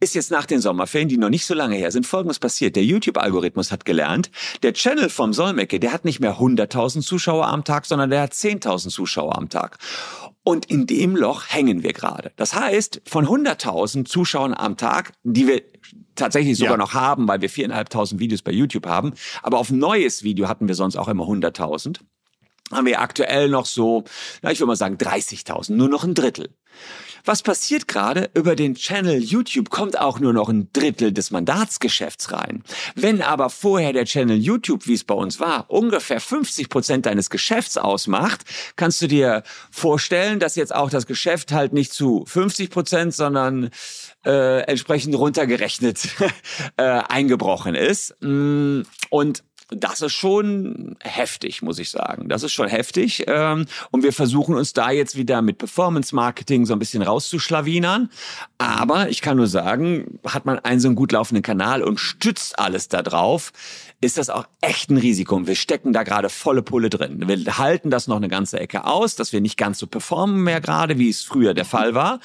[0.00, 2.76] ist jetzt nach den Sommerferien, die noch nicht so lange her sind, Folgendes passiert.
[2.76, 4.30] Der YouTube-Algorithmus hat gelernt,
[4.62, 8.32] der Channel vom Solmecke, der hat nicht mehr 100.000 Zuschauer am Tag, sondern der hat
[8.32, 9.76] 10.000 Zuschauer am Tag.
[10.48, 12.32] Und in dem Loch hängen wir gerade.
[12.36, 15.60] Das heißt, von 100.000 Zuschauern am Tag, die wir
[16.14, 16.78] tatsächlich sogar ja.
[16.78, 20.74] noch haben, weil wir viereinhalbtausend Videos bei YouTube haben, aber auf neues Video hatten wir
[20.74, 21.98] sonst auch immer 100.000
[22.70, 24.04] haben wir aktuell noch so,
[24.40, 26.48] na, ich würde mal sagen 30.000, nur noch ein Drittel.
[27.28, 28.30] Was passiert gerade?
[28.32, 32.62] Über den Channel YouTube kommt auch nur noch ein Drittel des Mandatsgeschäfts rein.
[32.94, 37.28] Wenn aber vorher der Channel YouTube, wie es bei uns war, ungefähr 50 Prozent deines
[37.28, 42.70] Geschäfts ausmacht, kannst du dir vorstellen, dass jetzt auch das Geschäft halt nicht zu 50
[42.70, 43.68] Prozent, sondern
[44.24, 46.08] äh, entsprechend runtergerechnet
[46.78, 48.16] äh, eingebrochen ist.
[48.22, 52.28] Mm, und das ist schon heftig, muss ich sagen.
[52.28, 53.24] Das ist schon heftig.
[53.26, 58.10] Ähm, und wir versuchen uns da jetzt wieder mit Performance Marketing so ein bisschen rauszuschlawinern.
[58.56, 62.58] Aber ich kann nur sagen, hat man einen so einen gut laufenden Kanal und stützt
[62.58, 63.52] alles da drauf,
[64.00, 65.36] ist das auch echt ein Risiko.
[65.36, 67.24] Und wir stecken da gerade volle Pulle drin.
[67.26, 70.60] Wir halten das noch eine ganze Ecke aus, dass wir nicht ganz so performen mehr
[70.60, 72.20] gerade, wie es früher der Fall war.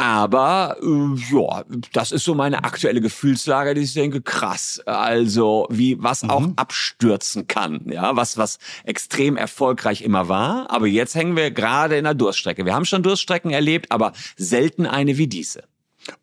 [0.00, 4.80] Aber äh, ja, das ist so meine aktuelle Gefühlslage, die ich denke, krass.
[4.86, 6.30] Also wie was mhm.
[6.30, 10.70] auch abstürzen kann, ja, was was extrem erfolgreich immer war.
[10.70, 12.64] Aber jetzt hängen wir gerade in der Durststrecke.
[12.64, 15.64] Wir haben schon Durststrecken erlebt, aber selten eine wie diese.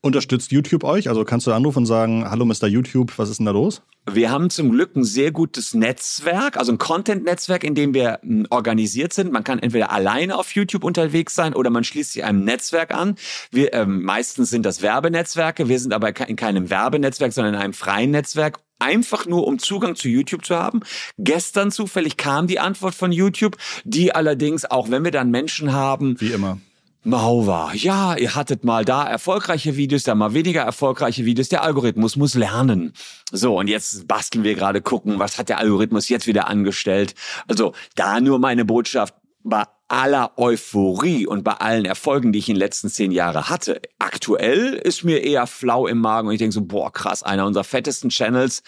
[0.02, 1.10] Unterstützt YouTube euch?
[1.10, 2.68] Also kannst du anrufen und sagen, hallo Mr.
[2.68, 3.82] YouTube, was ist denn da los?
[4.10, 8.48] Wir haben zum Glück ein sehr gutes Netzwerk, also ein Content-Netzwerk, in dem wir hm,
[8.50, 9.32] organisiert sind.
[9.32, 13.16] Man kann entweder alleine auf YouTube unterwegs sein oder man schließt sich einem Netzwerk an.
[13.52, 15.68] Wir, ähm, meistens sind das Werbenetzwerke.
[15.68, 19.96] Wir sind aber in keinem Werbenetzwerk, sondern in einem freien Netzwerk einfach nur um Zugang
[19.96, 20.82] zu YouTube zu haben.
[21.18, 26.20] Gestern zufällig kam die Antwort von YouTube, die allerdings, auch wenn wir dann Menschen haben,
[26.22, 26.60] wie immer
[27.08, 31.48] Mauva, ja, ihr hattet mal da erfolgreiche Videos, da mal weniger erfolgreiche Videos.
[31.48, 32.92] Der Algorithmus muss lernen.
[33.32, 37.16] So, und jetzt basteln wir gerade gucken, was hat der Algorithmus jetzt wieder angestellt.
[37.48, 42.56] Also da nur meine Botschaft, bei aller Euphorie und bei allen Erfolgen, die ich in
[42.56, 43.82] den letzten zehn Jahren hatte.
[44.00, 47.64] Aktuell ist mir eher flau im Magen und ich denke so, boah, krass, einer unserer
[47.64, 48.64] fettesten Channels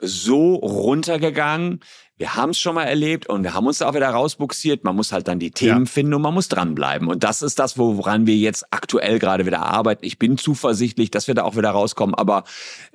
[0.00, 1.80] so runtergegangen
[2.22, 4.84] wir haben es schon mal erlebt und wir haben uns da auch wieder rausbuxiert.
[4.84, 5.90] Man muss halt dann die Themen ja.
[5.90, 7.08] finden und man muss dranbleiben.
[7.08, 10.06] Und das ist das, woran wir jetzt aktuell gerade wieder arbeiten.
[10.06, 12.14] Ich bin zuversichtlich, dass wir da auch wieder rauskommen.
[12.14, 12.44] Aber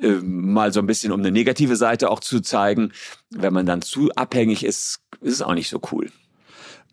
[0.02, 2.94] äh, mal so ein bisschen, um eine negative Seite auch zu zeigen,
[3.30, 6.10] wenn man dann zu abhängig ist, ist es auch nicht so cool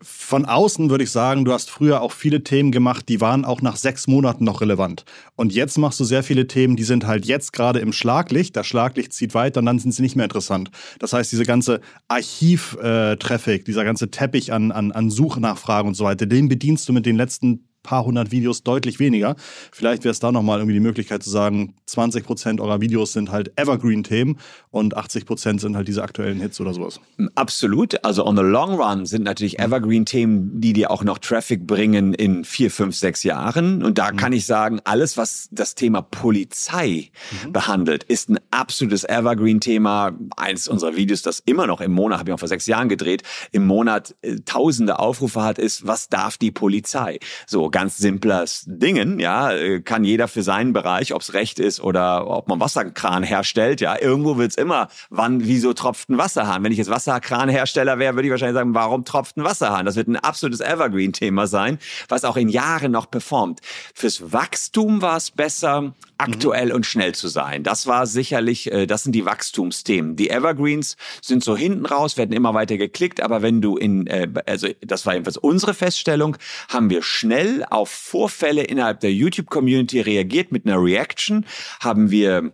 [0.05, 3.61] von außen würde ich sagen, du hast früher auch viele Themen gemacht, die waren auch
[3.61, 5.03] nach sechs Monaten noch relevant.
[5.35, 8.55] Und jetzt machst du sehr viele Themen, die sind halt jetzt gerade im Schlaglicht.
[8.55, 10.69] Das Schlaglicht zieht weiter und dann sind sie nicht mehr interessant.
[10.99, 16.03] Das heißt, diese ganze Archiv-Traffic, äh, dieser ganze Teppich an, an, an Suchnachfragen und so
[16.03, 19.35] weiter, den bedienst du mit den letzten paar hundert Videos deutlich weniger.
[19.71, 23.31] Vielleicht wäre es da nochmal irgendwie die Möglichkeit zu sagen, 20 Prozent eurer Videos sind
[23.31, 24.37] halt Evergreen-Themen
[24.71, 26.99] und 80 Prozent sind halt diese aktuellen Hits oder sowas.
[27.35, 28.03] Absolut.
[28.03, 32.43] Also on the long run sind natürlich Evergreen-Themen, die dir auch noch Traffic bringen in
[32.43, 33.83] vier, fünf, sechs Jahren.
[33.83, 34.17] Und da mhm.
[34.17, 37.11] kann ich sagen, alles, was das Thema Polizei
[37.43, 37.53] mhm.
[37.53, 40.13] behandelt, ist ein absolutes Evergreen-Thema.
[40.35, 43.21] Eines unserer Videos, das immer noch im Monat, habe ich auch vor sechs Jahren gedreht,
[43.51, 47.19] im Monat äh, tausende Aufrufe hat, ist, was darf die Polizei?
[47.45, 51.81] So, ganz simples Dingen, ja, äh, kann jeder für seinen Bereich, ob es Recht ist
[51.81, 56.63] oder ob man Wasserkran herstellt, ja, irgendwo wird's immer, wann, wieso tropft ein Wasserhahn?
[56.63, 59.85] Wenn ich jetzt Wasserkranhersteller wäre, würde ich wahrscheinlich sagen, warum tropft ein Wasserhahn?
[59.85, 63.59] Das wird ein absolutes Evergreen-Thema sein, was auch in Jahren noch performt.
[63.93, 66.75] Fürs Wachstum war es besser, aktuell mhm.
[66.75, 67.63] und schnell zu sein.
[67.63, 70.15] Das war sicherlich, äh, das sind die Wachstumsthemen.
[70.15, 74.27] Die Evergreens sind so hinten raus, werden immer weiter geklickt, aber wenn du in, äh,
[74.45, 76.37] also das war jedenfalls unsere Feststellung,
[76.69, 81.45] haben wir schnell auf Vorfälle innerhalb der YouTube-Community reagiert mit einer Reaction,
[81.79, 82.51] haben wir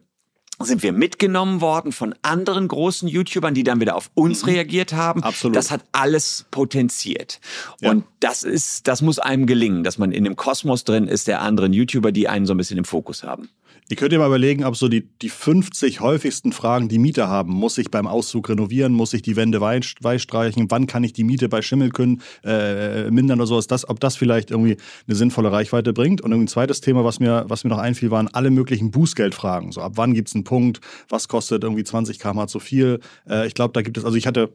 [0.66, 4.50] sind wir mitgenommen worden von anderen großen YouTubern, die dann wieder auf uns mhm.
[4.50, 5.24] reagiert haben.
[5.24, 5.56] Absolut.
[5.56, 7.40] Das hat alles potenziert.
[7.80, 7.92] Ja.
[7.92, 11.42] Und das ist, das muss einem gelingen, dass man in dem Kosmos drin ist der
[11.42, 13.50] anderen YouTuber, die einen so ein bisschen im Fokus haben.
[13.92, 17.52] Ihr könnt ihr mal überlegen, ob so die, die 50 häufigsten Fragen, die Mieter haben.
[17.52, 18.94] Muss ich beim Auszug renovieren?
[18.94, 20.72] Muss ich die Wände weiß streichen?
[20.72, 23.68] Wann kann ich die Miete bei Schimmelkühen äh, mindern oder sowas?
[23.68, 24.78] Das, ob das vielleicht irgendwie
[25.08, 26.22] eine sinnvolle Reichweite bringt.
[26.22, 29.74] Und ein zweites Thema, was mir, was mir noch einfiel, waren alle möglichen Bußgeldfragen.
[29.74, 30.80] So ab wann gibt es einen Punkt?
[31.10, 33.02] Was kostet irgendwie 20 km zu viel?
[33.30, 34.54] Äh, ich glaube, da gibt es, also ich hatte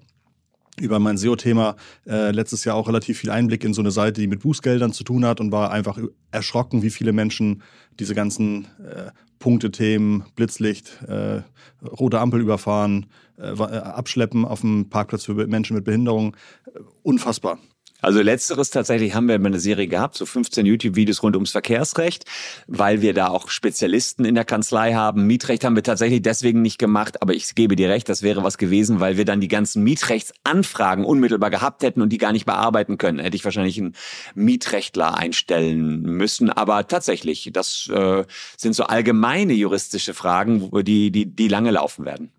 [0.81, 4.27] über mein SEO-Thema äh, letztes Jahr auch relativ viel Einblick in so eine Seite, die
[4.27, 5.99] mit Bußgeldern zu tun hat und war einfach
[6.31, 7.63] erschrocken, wie viele Menschen
[7.99, 11.43] diese ganzen äh, Punktethemen, Blitzlicht, äh,
[11.87, 13.07] rote Ampel überfahren,
[13.39, 16.37] äh, äh, abschleppen auf dem Parkplatz für Menschen mit Behinderung.
[16.67, 17.59] Äh, unfassbar.
[18.07, 22.25] Also letzteres tatsächlich haben wir eine Serie gehabt, so 15 YouTube-Videos rund ums Verkehrsrecht,
[22.69, 25.27] weil wir da auch Spezialisten in der Kanzlei haben.
[25.27, 28.59] Mietrecht haben wir tatsächlich deswegen nicht gemacht, aber ich gebe dir recht, das wäre was
[28.59, 32.97] gewesen, weil wir dann die ganzen Mietrechtsanfragen unmittelbar gehabt hätten und die gar nicht bearbeiten
[32.97, 33.19] können.
[33.19, 33.97] Hätte ich wahrscheinlich einen
[34.37, 36.49] Mietrechtler einstellen müssen.
[36.49, 38.23] Aber tatsächlich, das äh,
[38.57, 42.31] sind so allgemeine juristische Fragen, die, die, die lange laufen werden.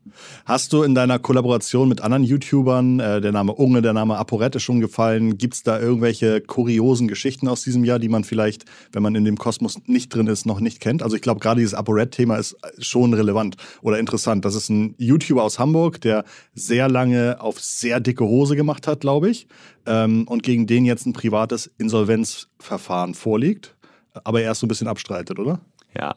[0.45, 4.62] Hast du in deiner Kollaboration mit anderen YouTubern, äh, der Name Unge, der Name Aporette
[4.62, 9.03] schon gefallen, Gibt es da irgendwelche kuriosen Geschichten aus diesem Jahr, die man vielleicht, wenn
[9.03, 11.03] man in dem Kosmos nicht drin ist, noch nicht kennt?
[11.03, 14.45] Also ich glaube, gerade dieses ApoRed-Thema ist schon relevant oder interessant.
[14.45, 19.01] Das ist ein YouTuber aus Hamburg, der sehr lange auf sehr dicke Hose gemacht hat,
[19.01, 19.47] glaube ich,
[19.85, 23.75] ähm, und gegen den jetzt ein privates Insolvenzverfahren vorliegt,
[24.23, 25.59] aber er erst so ein bisschen abstreitet, oder?
[25.97, 26.15] Ja,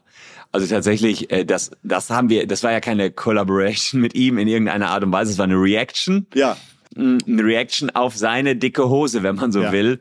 [0.52, 4.48] also tatsächlich, äh, das, das haben wir, das war ja keine Collaboration mit ihm in
[4.48, 6.26] irgendeiner Art und Weise, es war eine Reaction.
[6.34, 6.56] Ja
[6.96, 9.72] eine Reaction auf seine dicke Hose, wenn man so ja.
[9.72, 10.00] will.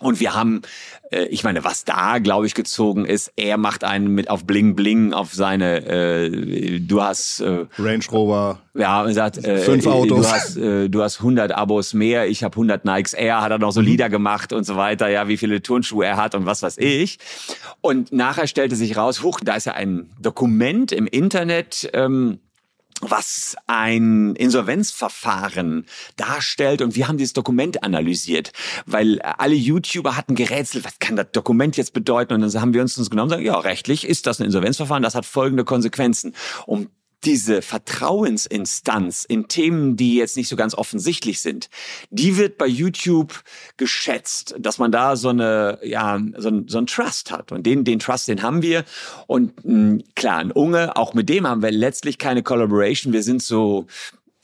[0.00, 0.62] Und wir haben,
[1.10, 4.76] äh, ich meine, was da, glaube ich, gezogen ist, er macht einen mit auf Bling
[4.76, 8.60] Bling auf seine, äh, du hast äh, Range Rover.
[8.74, 10.20] Ja, und sagt, äh, fünf Autos.
[10.20, 13.58] Du hast, äh, du hast 100 Abos mehr, ich habe 100 Nikes Air, hat er
[13.58, 13.86] noch so mhm.
[13.86, 17.18] Lieder gemacht und so weiter, ja, wie viele Turnschuhe er hat und was weiß ich.
[17.80, 22.38] Und nachher stellte sich raus, huch, da ist ja ein Dokument im Internet, ähm,
[23.00, 26.82] was ein Insolvenzverfahren darstellt.
[26.82, 28.52] Und wir haben dieses Dokument analysiert,
[28.86, 32.34] weil alle YouTuber hatten gerätselt, was kann das Dokument jetzt bedeuten?
[32.34, 35.02] Und dann haben wir uns uns genommen und sagen, ja, rechtlich ist das ein Insolvenzverfahren,
[35.02, 36.34] das hat folgende Konsequenzen.
[36.66, 36.88] Um
[37.24, 41.68] diese Vertrauensinstanz in Themen, die jetzt nicht so ganz offensichtlich sind,
[42.10, 43.42] die wird bei YouTube
[43.76, 47.50] geschätzt, dass man da so eine, ja, so ein, so ein Trust hat.
[47.50, 48.84] Und den, den Trust, den haben wir.
[49.26, 53.12] Und mh, hm, klar, ein Unge, auch mit dem haben wir letztlich keine Collaboration.
[53.12, 53.86] Wir sind so,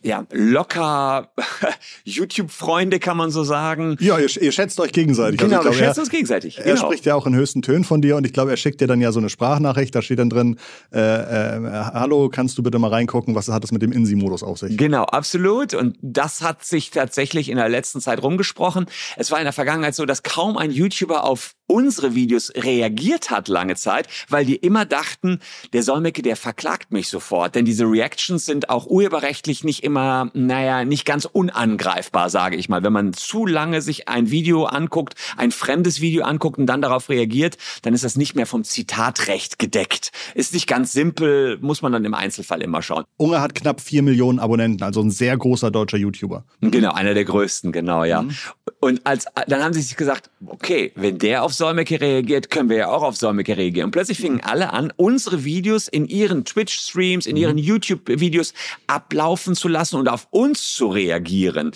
[0.05, 1.31] ja, locker
[2.05, 3.97] YouTube-Freunde, kann man so sagen.
[4.01, 5.41] Ja, ihr, ihr schätzt euch gegenseitig.
[5.41, 6.59] Also genau, also wir schätzen uns gegenseitig.
[6.59, 6.77] Er genau.
[6.77, 9.01] spricht ja auch in höchsten Tönen von dir und ich glaube, er schickt dir dann
[9.01, 10.59] ja so eine Sprachnachricht, da steht dann drin,
[10.93, 14.59] äh, äh, hallo, kannst du bitte mal reingucken, was hat das mit dem INSI-Modus auf
[14.59, 14.77] sich?
[14.77, 15.73] Genau, absolut.
[15.73, 18.87] Und das hat sich tatsächlich in der letzten Zeit rumgesprochen.
[19.17, 23.49] Es war in der Vergangenheit so, dass kaum ein YouTuber auf unsere Videos reagiert hat
[23.49, 25.41] lange Zeit, weil die immer dachten,
[25.73, 27.55] der Solmecke, der verklagt mich sofort.
[27.55, 32.83] Denn diese Reactions sind auch urheberrechtlich nicht immer, naja, nicht ganz unangreifbar, sage ich mal.
[32.83, 37.09] Wenn man zu lange sich ein Video anguckt, ein fremdes Video anguckt und dann darauf
[37.09, 40.13] reagiert, dann ist das nicht mehr vom Zitatrecht gedeckt.
[40.35, 43.05] Ist nicht ganz simpel, muss man dann im Einzelfall immer schauen.
[43.17, 46.45] Unge hat knapp vier Millionen Abonnenten, also ein sehr großer deutscher YouTuber.
[46.61, 48.23] Genau, einer der größten, genau, ja.
[48.23, 48.35] Mhm.
[48.81, 52.77] Und als, dann haben sie sich gesagt, okay, wenn der auf Solmecke reagiert, können wir
[52.77, 53.87] ja auch auf Solmecke reagieren.
[53.87, 57.63] Und plötzlich fingen alle an, unsere Videos in ihren Twitch-Streams, in ihren mhm.
[57.63, 58.55] YouTube-Videos
[58.87, 61.73] ablaufen zu lassen und auf uns zu reagieren.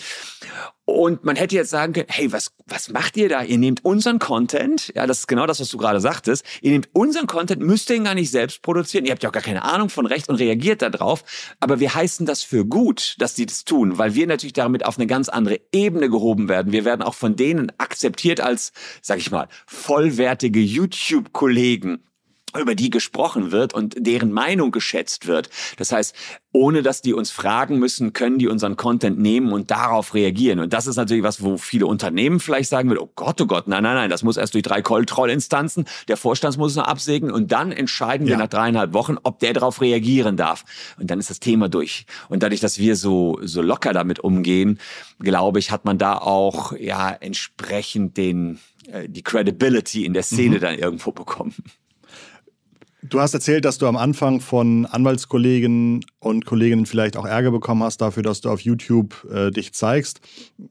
[0.89, 3.43] Und man hätte jetzt sagen können, hey, was, was macht ihr da?
[3.43, 6.89] Ihr nehmt unseren Content, ja, das ist genau das, was du gerade sagtest, ihr nehmt
[6.95, 9.65] unseren Content, müsst ihr ihn gar nicht selbst produzieren, ihr habt ja auch gar keine
[9.65, 11.25] Ahnung von Recht und reagiert darauf,
[11.61, 14.97] aber wir heißen das für gut, dass die das tun, weil wir natürlich damit auf
[14.97, 16.73] eine ganz andere Ebene gehoben werden.
[16.73, 18.73] Wir werden auch von denen akzeptiert als,
[19.03, 22.03] sag ich mal, vollwertige YouTube-Kollegen
[22.57, 25.51] über die gesprochen wird und deren Meinung geschätzt wird.
[25.77, 26.15] Das heißt,
[26.53, 30.61] ohne dass die uns fragen müssen, können die unseren Content nehmen und darauf reagieren.
[30.61, 33.69] Und das ist natürlich was, wo viele Unternehmen vielleicht sagen würden, oh Gott, oh Gott,
[33.69, 37.31] nein, nein, nein, das muss erst durch drei Kontrollinstanzen, der Vorstand muss es noch absegnen
[37.31, 38.33] und dann entscheiden ja.
[38.33, 40.65] wir nach dreieinhalb Wochen, ob der darauf reagieren darf.
[40.99, 42.07] Und dann ist das Thema durch.
[42.29, 44.81] Und dadurch, dass wir so, so locker damit umgehen,
[45.19, 48.59] glaube ich, hat man da auch, ja, entsprechend den,
[48.91, 50.61] äh, die Credibility in der Szene mhm.
[50.61, 51.55] dann irgendwo bekommen
[53.09, 57.83] Du hast erzählt, dass du am Anfang von Anwaltskollegen und Kolleginnen vielleicht auch Ärger bekommen
[57.83, 60.21] hast dafür, dass du auf YouTube äh, dich zeigst.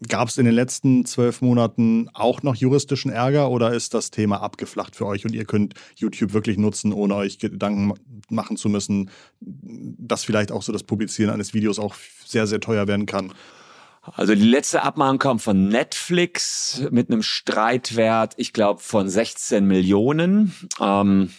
[0.08, 4.42] Gab es in den letzten zwölf Monaten auch noch juristischen Ärger oder ist das Thema
[4.42, 7.94] abgeflacht für euch und ihr könnt YouTube wirklich nutzen, ohne euch Gedanken
[8.30, 11.96] machen zu müssen, dass vielleicht auch so das Publizieren eines Videos auch
[12.26, 13.34] sehr, sehr teuer werden kann?
[14.04, 20.54] Also die letzte Abmahnung kam von Netflix mit einem Streitwert, ich glaube, von 16 Millionen.
[20.80, 21.32] Ähm,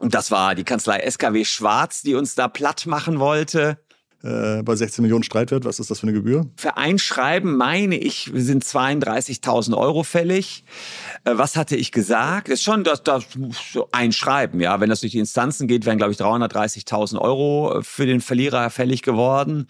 [0.00, 3.78] und das war die Kanzlei SKW Schwarz, die uns da platt machen wollte.
[4.22, 6.46] Äh, bei 16 Millionen Streitwert, was ist das für eine Gebühr?
[6.56, 10.64] Für ein Schreiben meine ich, sind 32.000 Euro fällig.
[11.24, 12.48] Äh, was hatte ich gesagt?
[12.48, 13.24] Ist schon das, das
[13.92, 14.80] ein Schreiben, ja.
[14.80, 19.02] Wenn das durch die Instanzen geht, wären, glaube ich, 330.000 Euro für den Verlierer fällig
[19.02, 19.68] geworden.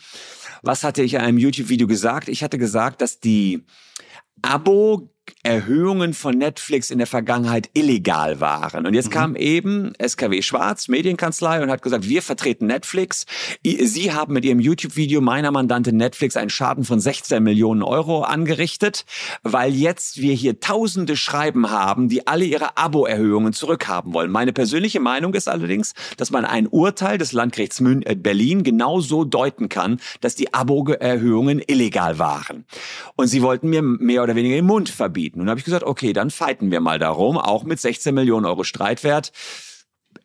[0.63, 2.29] Was hatte ich in einem YouTube-Video gesagt?
[2.29, 3.65] Ich hatte gesagt, dass die
[4.43, 5.11] Abo
[5.43, 8.87] Erhöhungen von Netflix in der Vergangenheit illegal waren.
[8.87, 9.15] Und jetzt mhm.
[9.15, 13.27] kam eben SKW Schwarz, Medienkanzlei, und hat gesagt, wir vertreten Netflix.
[13.65, 19.05] Sie haben mit ihrem YouTube-Video meiner Mandantin Netflix einen Schaden von 16 Millionen Euro angerichtet,
[19.43, 24.31] weil jetzt wir hier tausende Schreiben haben, die alle ihre Abo-Erhöhungen zurückhaben wollen.
[24.31, 29.69] Meine persönliche Meinung ist allerdings, dass man ein Urteil des Landgerichts äh, Berlin genauso deuten
[29.69, 32.65] kann, dass die Abo-Erhöhungen illegal waren.
[33.17, 35.41] Und sie wollten mir mehr oder weniger den Mund verbieten verbieten.
[35.41, 38.65] Und habe ich gesagt, okay, dann fighten wir mal darum, auch mit 16 Millionen Euro
[38.65, 39.33] Streitwert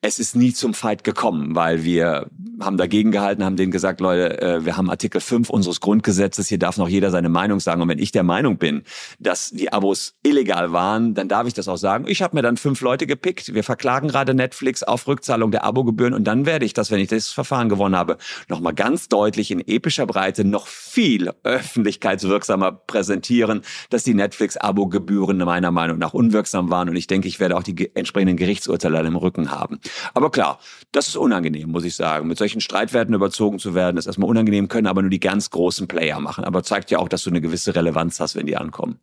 [0.05, 2.27] es ist nie zum Fight gekommen, weil wir
[2.59, 6.59] haben dagegen gehalten, haben denen gesagt, Leute, äh, wir haben Artikel 5 unseres Grundgesetzes, hier
[6.59, 7.81] darf noch jeder seine Meinung sagen.
[7.81, 8.83] Und wenn ich der Meinung bin,
[9.19, 12.05] dass die Abos illegal waren, dann darf ich das auch sagen.
[12.07, 13.53] Ich habe mir dann fünf Leute gepickt.
[13.53, 17.09] Wir verklagen gerade Netflix auf Rückzahlung der Abogebühren und dann werde ich das, wenn ich
[17.09, 24.03] das Verfahren gewonnen habe, nochmal ganz deutlich in epischer Breite noch viel öffentlichkeitswirksamer präsentieren, dass
[24.03, 26.89] die Netflix-Abogebühren meiner Meinung nach unwirksam waren.
[26.89, 29.79] Und ich denke, ich werde auch die entsprechenden Gerichtsurteile im Rücken haben.
[30.13, 30.59] Aber klar,
[30.91, 32.27] das ist unangenehm, muss ich sagen.
[32.27, 35.87] Mit solchen Streitwerten überzogen zu werden, ist erstmal unangenehm, können aber nur die ganz großen
[35.87, 36.43] Player machen.
[36.43, 38.99] Aber zeigt ja auch, dass du eine gewisse Relevanz hast, wenn die ankommen.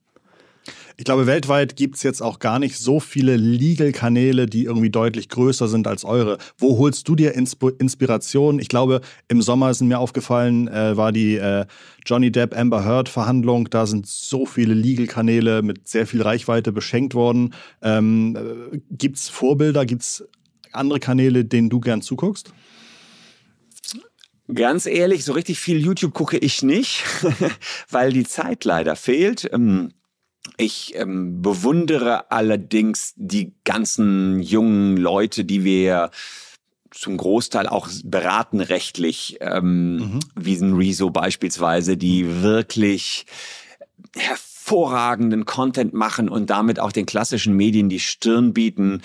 [0.96, 5.28] Ich glaube, weltweit gibt es jetzt auch gar nicht so viele Legal-Kanäle, die irgendwie deutlich
[5.28, 6.38] größer sind als eure.
[6.58, 8.58] Wo holst du dir Insp Inspiration?
[8.58, 11.66] Ich glaube, im Sommer ist mir aufgefallen, äh, war die äh,
[12.04, 13.70] Johnny Depp Amber Heard Verhandlung.
[13.70, 17.54] Da sind so viele Legal-Kanäle mit sehr viel Reichweite beschenkt worden.
[17.80, 19.86] Ähm, äh, gibt es Vorbilder?
[19.86, 20.24] Gibt es
[20.72, 22.52] andere Kanäle, denen du gern zuguckst?
[24.52, 27.04] Ganz ehrlich, so richtig viel YouTube gucke ich nicht,
[27.90, 29.48] weil die Zeit leider fehlt.
[29.52, 29.92] Ähm,
[30.56, 36.10] ich ähm, bewundere allerdings die ganzen jungen Leute, die wir
[36.90, 40.20] zum Großteil auch beraten rechtlich, ähm, mhm.
[40.34, 43.24] wie ein Rezo beispielsweise, die wirklich
[44.16, 49.02] hervorragenden Content machen und damit auch den klassischen Medien die Stirn bieten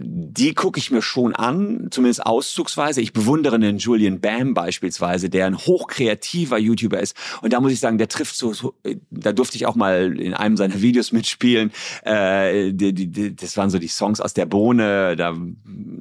[0.00, 3.00] die gucke ich mir schon an, zumindest auszugsweise.
[3.00, 7.16] Ich bewundere einen Julian Bam beispielsweise, der ein hochkreativer YouTuber ist.
[7.42, 8.74] Und da muss ich sagen, der trifft so, so
[9.10, 11.72] da durfte ich auch mal in einem seiner Videos mitspielen.
[12.02, 15.16] Äh, die, die, das waren so die Songs aus der Bohne.
[15.16, 15.36] Da,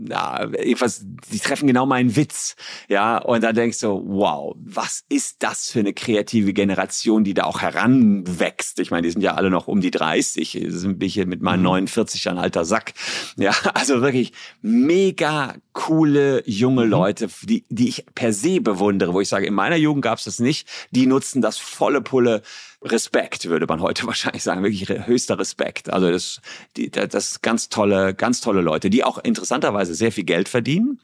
[0.10, 2.56] ja, jedenfalls, die treffen genau meinen Witz.
[2.90, 7.44] Ja, und da denkst du, wow, was ist das für eine kreative Generation, die da
[7.44, 8.80] auch heranwächst?
[8.80, 10.66] Ich meine, die sind ja alle noch um die 30.
[10.68, 12.32] Sind bin ich mit meinen 49 mhm.
[12.32, 12.94] ein alter Sack.
[13.38, 16.92] Ja, also wirklich mega coole junge mhm.
[16.92, 20.26] Leute, die, die ich per se bewundere, wo ich sage, in meiner Jugend gab es
[20.26, 20.68] das nicht.
[20.92, 22.42] Die nutzen das volle Pulle.
[22.84, 25.92] Respekt, würde man heute wahrscheinlich sagen, wirklich höchster Respekt.
[25.92, 26.42] Also das,
[26.76, 31.00] die, das ganz tolle, ganz tolle Leute, die auch interessanterweise sehr viel Geld verdienen,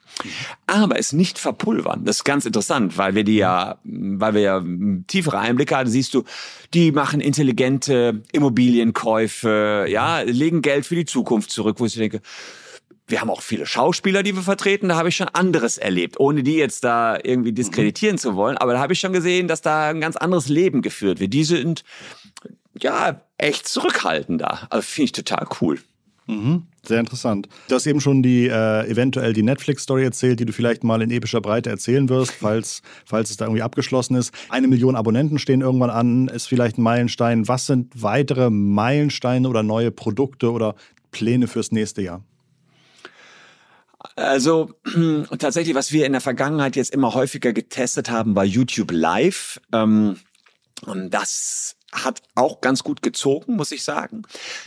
[0.68, 2.06] aber es nicht verpulvern.
[2.06, 4.64] Das ist ganz interessant, weil wir die ja, weil wir ja
[5.08, 6.24] tiefere Einblicke haben, siehst du,
[6.74, 12.22] die machen intelligente Immobilienkäufe, ja, legen Geld für die Zukunft zurück, wo ich denke,
[13.08, 16.44] wir haben auch viele Schauspieler, die wir vertreten, da habe ich schon anderes erlebt, ohne
[16.44, 17.56] die jetzt da irgendwie mhm.
[17.56, 18.58] diskreditieren zu wollen.
[18.58, 21.34] Aber da habe ich schon gesehen, dass da ein ganz anderes Leben geführt wird.
[21.34, 21.84] Die sind
[22.80, 24.68] ja echt zurückhaltender.
[24.70, 25.80] Also finde ich total cool.
[26.28, 26.64] Mhm.
[26.86, 27.48] Sehr interessant.
[27.68, 31.12] Du hast eben schon die äh, eventuell die Netflix-Story erzählt, die du vielleicht mal in
[31.12, 34.34] epischer Breite erzählen wirst, falls, falls es da irgendwie abgeschlossen ist.
[34.50, 37.48] Eine Million Abonnenten stehen irgendwann an, ist vielleicht ein Meilenstein.
[37.48, 40.76] Was sind weitere Meilensteine oder neue Produkte oder
[41.12, 42.24] Pläne fürs nächste Jahr?
[44.16, 44.72] Also
[45.40, 49.60] tatsächlich, was wir in der Vergangenheit jetzt immer häufiger getestet haben, war YouTube Live.
[49.74, 50.18] Ähm,
[50.86, 54.24] und das hat auch ganz gut gezogen, muss ich sagen.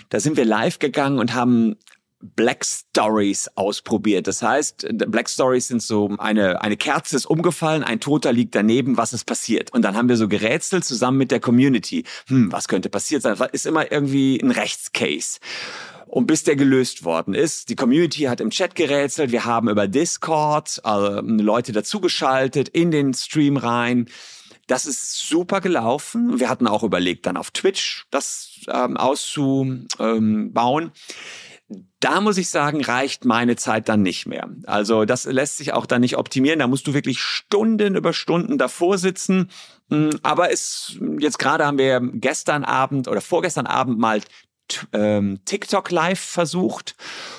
[0.09, 1.77] Da sind wir live gegangen und haben
[2.21, 4.27] Black Stories ausprobiert.
[4.27, 8.97] Das heißt, Black Stories sind so eine, eine Kerze ist umgefallen, ein Toter liegt daneben,
[8.97, 9.73] was ist passiert?
[9.73, 12.05] Und dann haben wir so gerätselt zusammen mit der Community.
[12.29, 13.37] Hm, was könnte passiert sein?
[13.53, 15.39] Ist immer irgendwie ein Rechtscase.
[16.07, 19.89] Und bis der gelöst worden ist, die Community hat im Chat gerätselt, wir haben über
[19.89, 24.09] Discord äh, Leute dazugeschaltet in den Stream rein.
[24.69, 26.41] Das ist super gelaufen.
[26.41, 30.93] Wir hatten auch überlegt, dann auf Twitch das ähm, auszubauen.
[31.99, 34.49] Da muss ich sagen, reicht meine Zeit dann nicht mehr.
[34.67, 36.61] Also das lässt sich auch dann nicht optimieren.
[36.61, 39.51] Da musst du wirklich Stunden über Stunden davor sitzen.
[39.91, 44.21] Hm, aber es, jetzt gerade haben wir gestern Abend oder vorgestern Abend mal
[44.93, 46.97] ähm, TikTok Live versucht.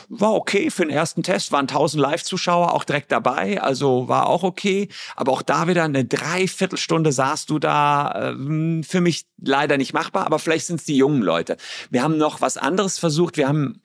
[0.10, 4.44] War okay für den ersten Test, waren 1000 Live-Zuschauer auch direkt dabei, also war auch
[4.44, 4.90] okay.
[5.16, 8.32] Aber auch da wieder eine Dreiviertelstunde saßt du da.
[8.32, 11.58] Ähm, für mich leider nicht machbar, aber vielleicht sind es die jungen Leute.
[11.90, 13.38] Wir haben noch was anderes versucht.
[13.38, 13.82] Wir haben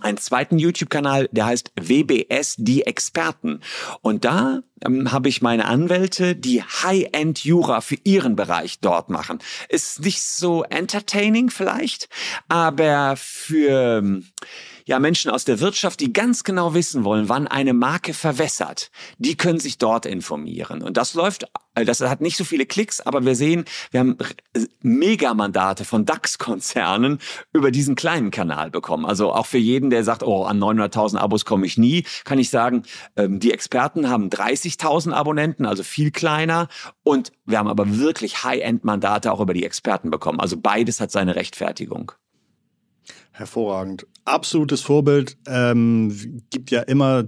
[0.00, 3.60] einen zweiten YouTube-Kanal, der heißt WBS Die Experten.
[4.00, 9.38] Und da ähm, habe ich meine Anwälte, die High-End-Jura für ihren Bereich dort machen.
[9.68, 12.08] Ist nicht so entertaining vielleicht,
[12.48, 14.26] aber für ähm,
[14.90, 19.36] ja Menschen aus der Wirtschaft, die ganz genau wissen wollen, wann eine Marke verwässert, die
[19.36, 20.82] können sich dort informieren.
[20.82, 24.18] Und das läuft, äh, das hat nicht so viele Klicks, aber wir sehen, wir haben
[24.80, 27.20] Megamandate von DAX-Konzernen
[27.52, 29.06] über diesen kleinen Kanal bekommen.
[29.06, 32.50] Also auch für jeden, der sagt, oh, an 900.000 Abos komme ich nie, kann ich
[32.50, 32.82] sagen,
[33.16, 34.28] ähm, die Experten haben
[34.78, 36.68] 30.000 Abonnenten, also viel kleiner.
[37.02, 40.40] Und wir haben aber wirklich High-End-Mandate auch über die Experten bekommen.
[40.40, 42.12] Also beides hat seine Rechtfertigung.
[43.32, 44.06] Hervorragend.
[44.24, 45.38] Absolutes Vorbild.
[45.46, 47.24] Ähm, gibt ja immer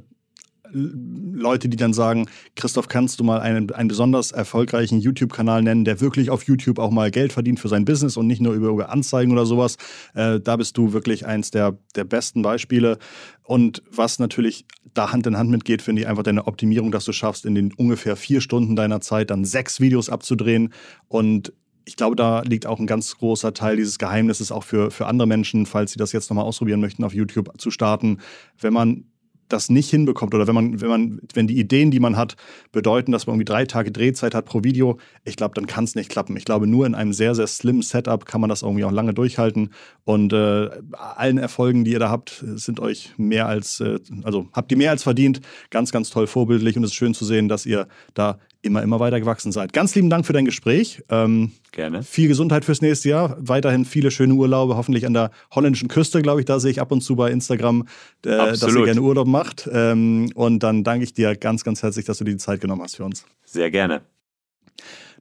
[0.72, 6.00] Leute, die dann sagen, Christoph, kannst du mal einen, einen besonders erfolgreichen YouTube-Kanal nennen, der
[6.00, 8.90] wirklich auf YouTube auch mal Geld verdient für sein Business und nicht nur über, über
[8.90, 9.76] Anzeigen oder sowas.
[10.14, 12.98] Äh, da bist du wirklich eins der, der besten Beispiele.
[13.42, 17.12] Und was natürlich da Hand in Hand mitgeht, finde ich einfach deine Optimierung, dass du
[17.12, 20.72] schaffst, in den ungefähr vier Stunden deiner Zeit dann sechs Videos abzudrehen
[21.08, 21.52] und
[21.84, 25.26] ich glaube, da liegt auch ein ganz großer Teil dieses Geheimnisses auch für, für andere
[25.26, 28.18] Menschen, falls sie das jetzt nochmal ausprobieren möchten, auf YouTube zu starten.
[28.60, 29.04] Wenn man
[29.52, 32.36] das nicht hinbekommt oder wenn man, wenn man, wenn die Ideen, die man hat,
[32.72, 35.94] bedeuten, dass man irgendwie drei Tage Drehzeit hat pro Video, ich glaube, dann kann es
[35.94, 36.36] nicht klappen.
[36.36, 39.14] Ich glaube, nur in einem sehr, sehr slim Setup kann man das irgendwie auch lange
[39.14, 39.70] durchhalten.
[40.04, 44.70] Und äh, allen Erfolgen, die ihr da habt, sind euch mehr als, äh, also habt
[44.72, 45.40] ihr mehr als verdient.
[45.70, 49.00] Ganz, ganz toll vorbildlich und es ist schön zu sehen, dass ihr da immer, immer
[49.00, 49.72] weiter gewachsen seid.
[49.72, 51.02] Ganz lieben Dank für dein Gespräch.
[51.10, 52.02] Ähm, Gerne.
[52.02, 53.36] Viel Gesundheit fürs nächste Jahr.
[53.38, 56.46] Weiterhin viele schöne Urlaube, hoffentlich an der holländischen Küste, glaube ich.
[56.46, 57.86] Da sehe ich ab und zu bei Instagram,
[58.24, 59.68] äh, dass ihr gerne Urlaub macht.
[59.72, 62.82] Ähm, und dann danke ich dir ganz, ganz herzlich, dass du dir die Zeit genommen
[62.82, 63.24] hast für uns.
[63.44, 64.02] Sehr gerne.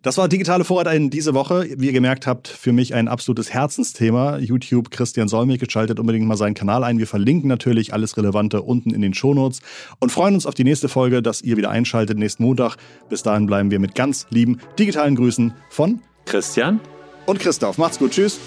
[0.03, 1.67] Das war digitale Vorrat diese Woche.
[1.77, 4.39] Wie ihr gemerkt habt, für mich ein absolutes Herzensthema.
[4.39, 6.97] YouTube Christian Solmecke schaltet unbedingt mal seinen Kanal ein.
[6.97, 9.61] Wir verlinken natürlich alles Relevante unten in den Shownotes
[9.99, 12.77] und freuen uns auf die nächste Folge, dass ihr wieder einschaltet nächsten Montag.
[13.09, 16.79] Bis dahin bleiben wir mit ganz lieben digitalen Grüßen von Christian
[17.27, 17.77] und Christoph.
[17.77, 18.11] Macht's gut.
[18.11, 18.39] Tschüss.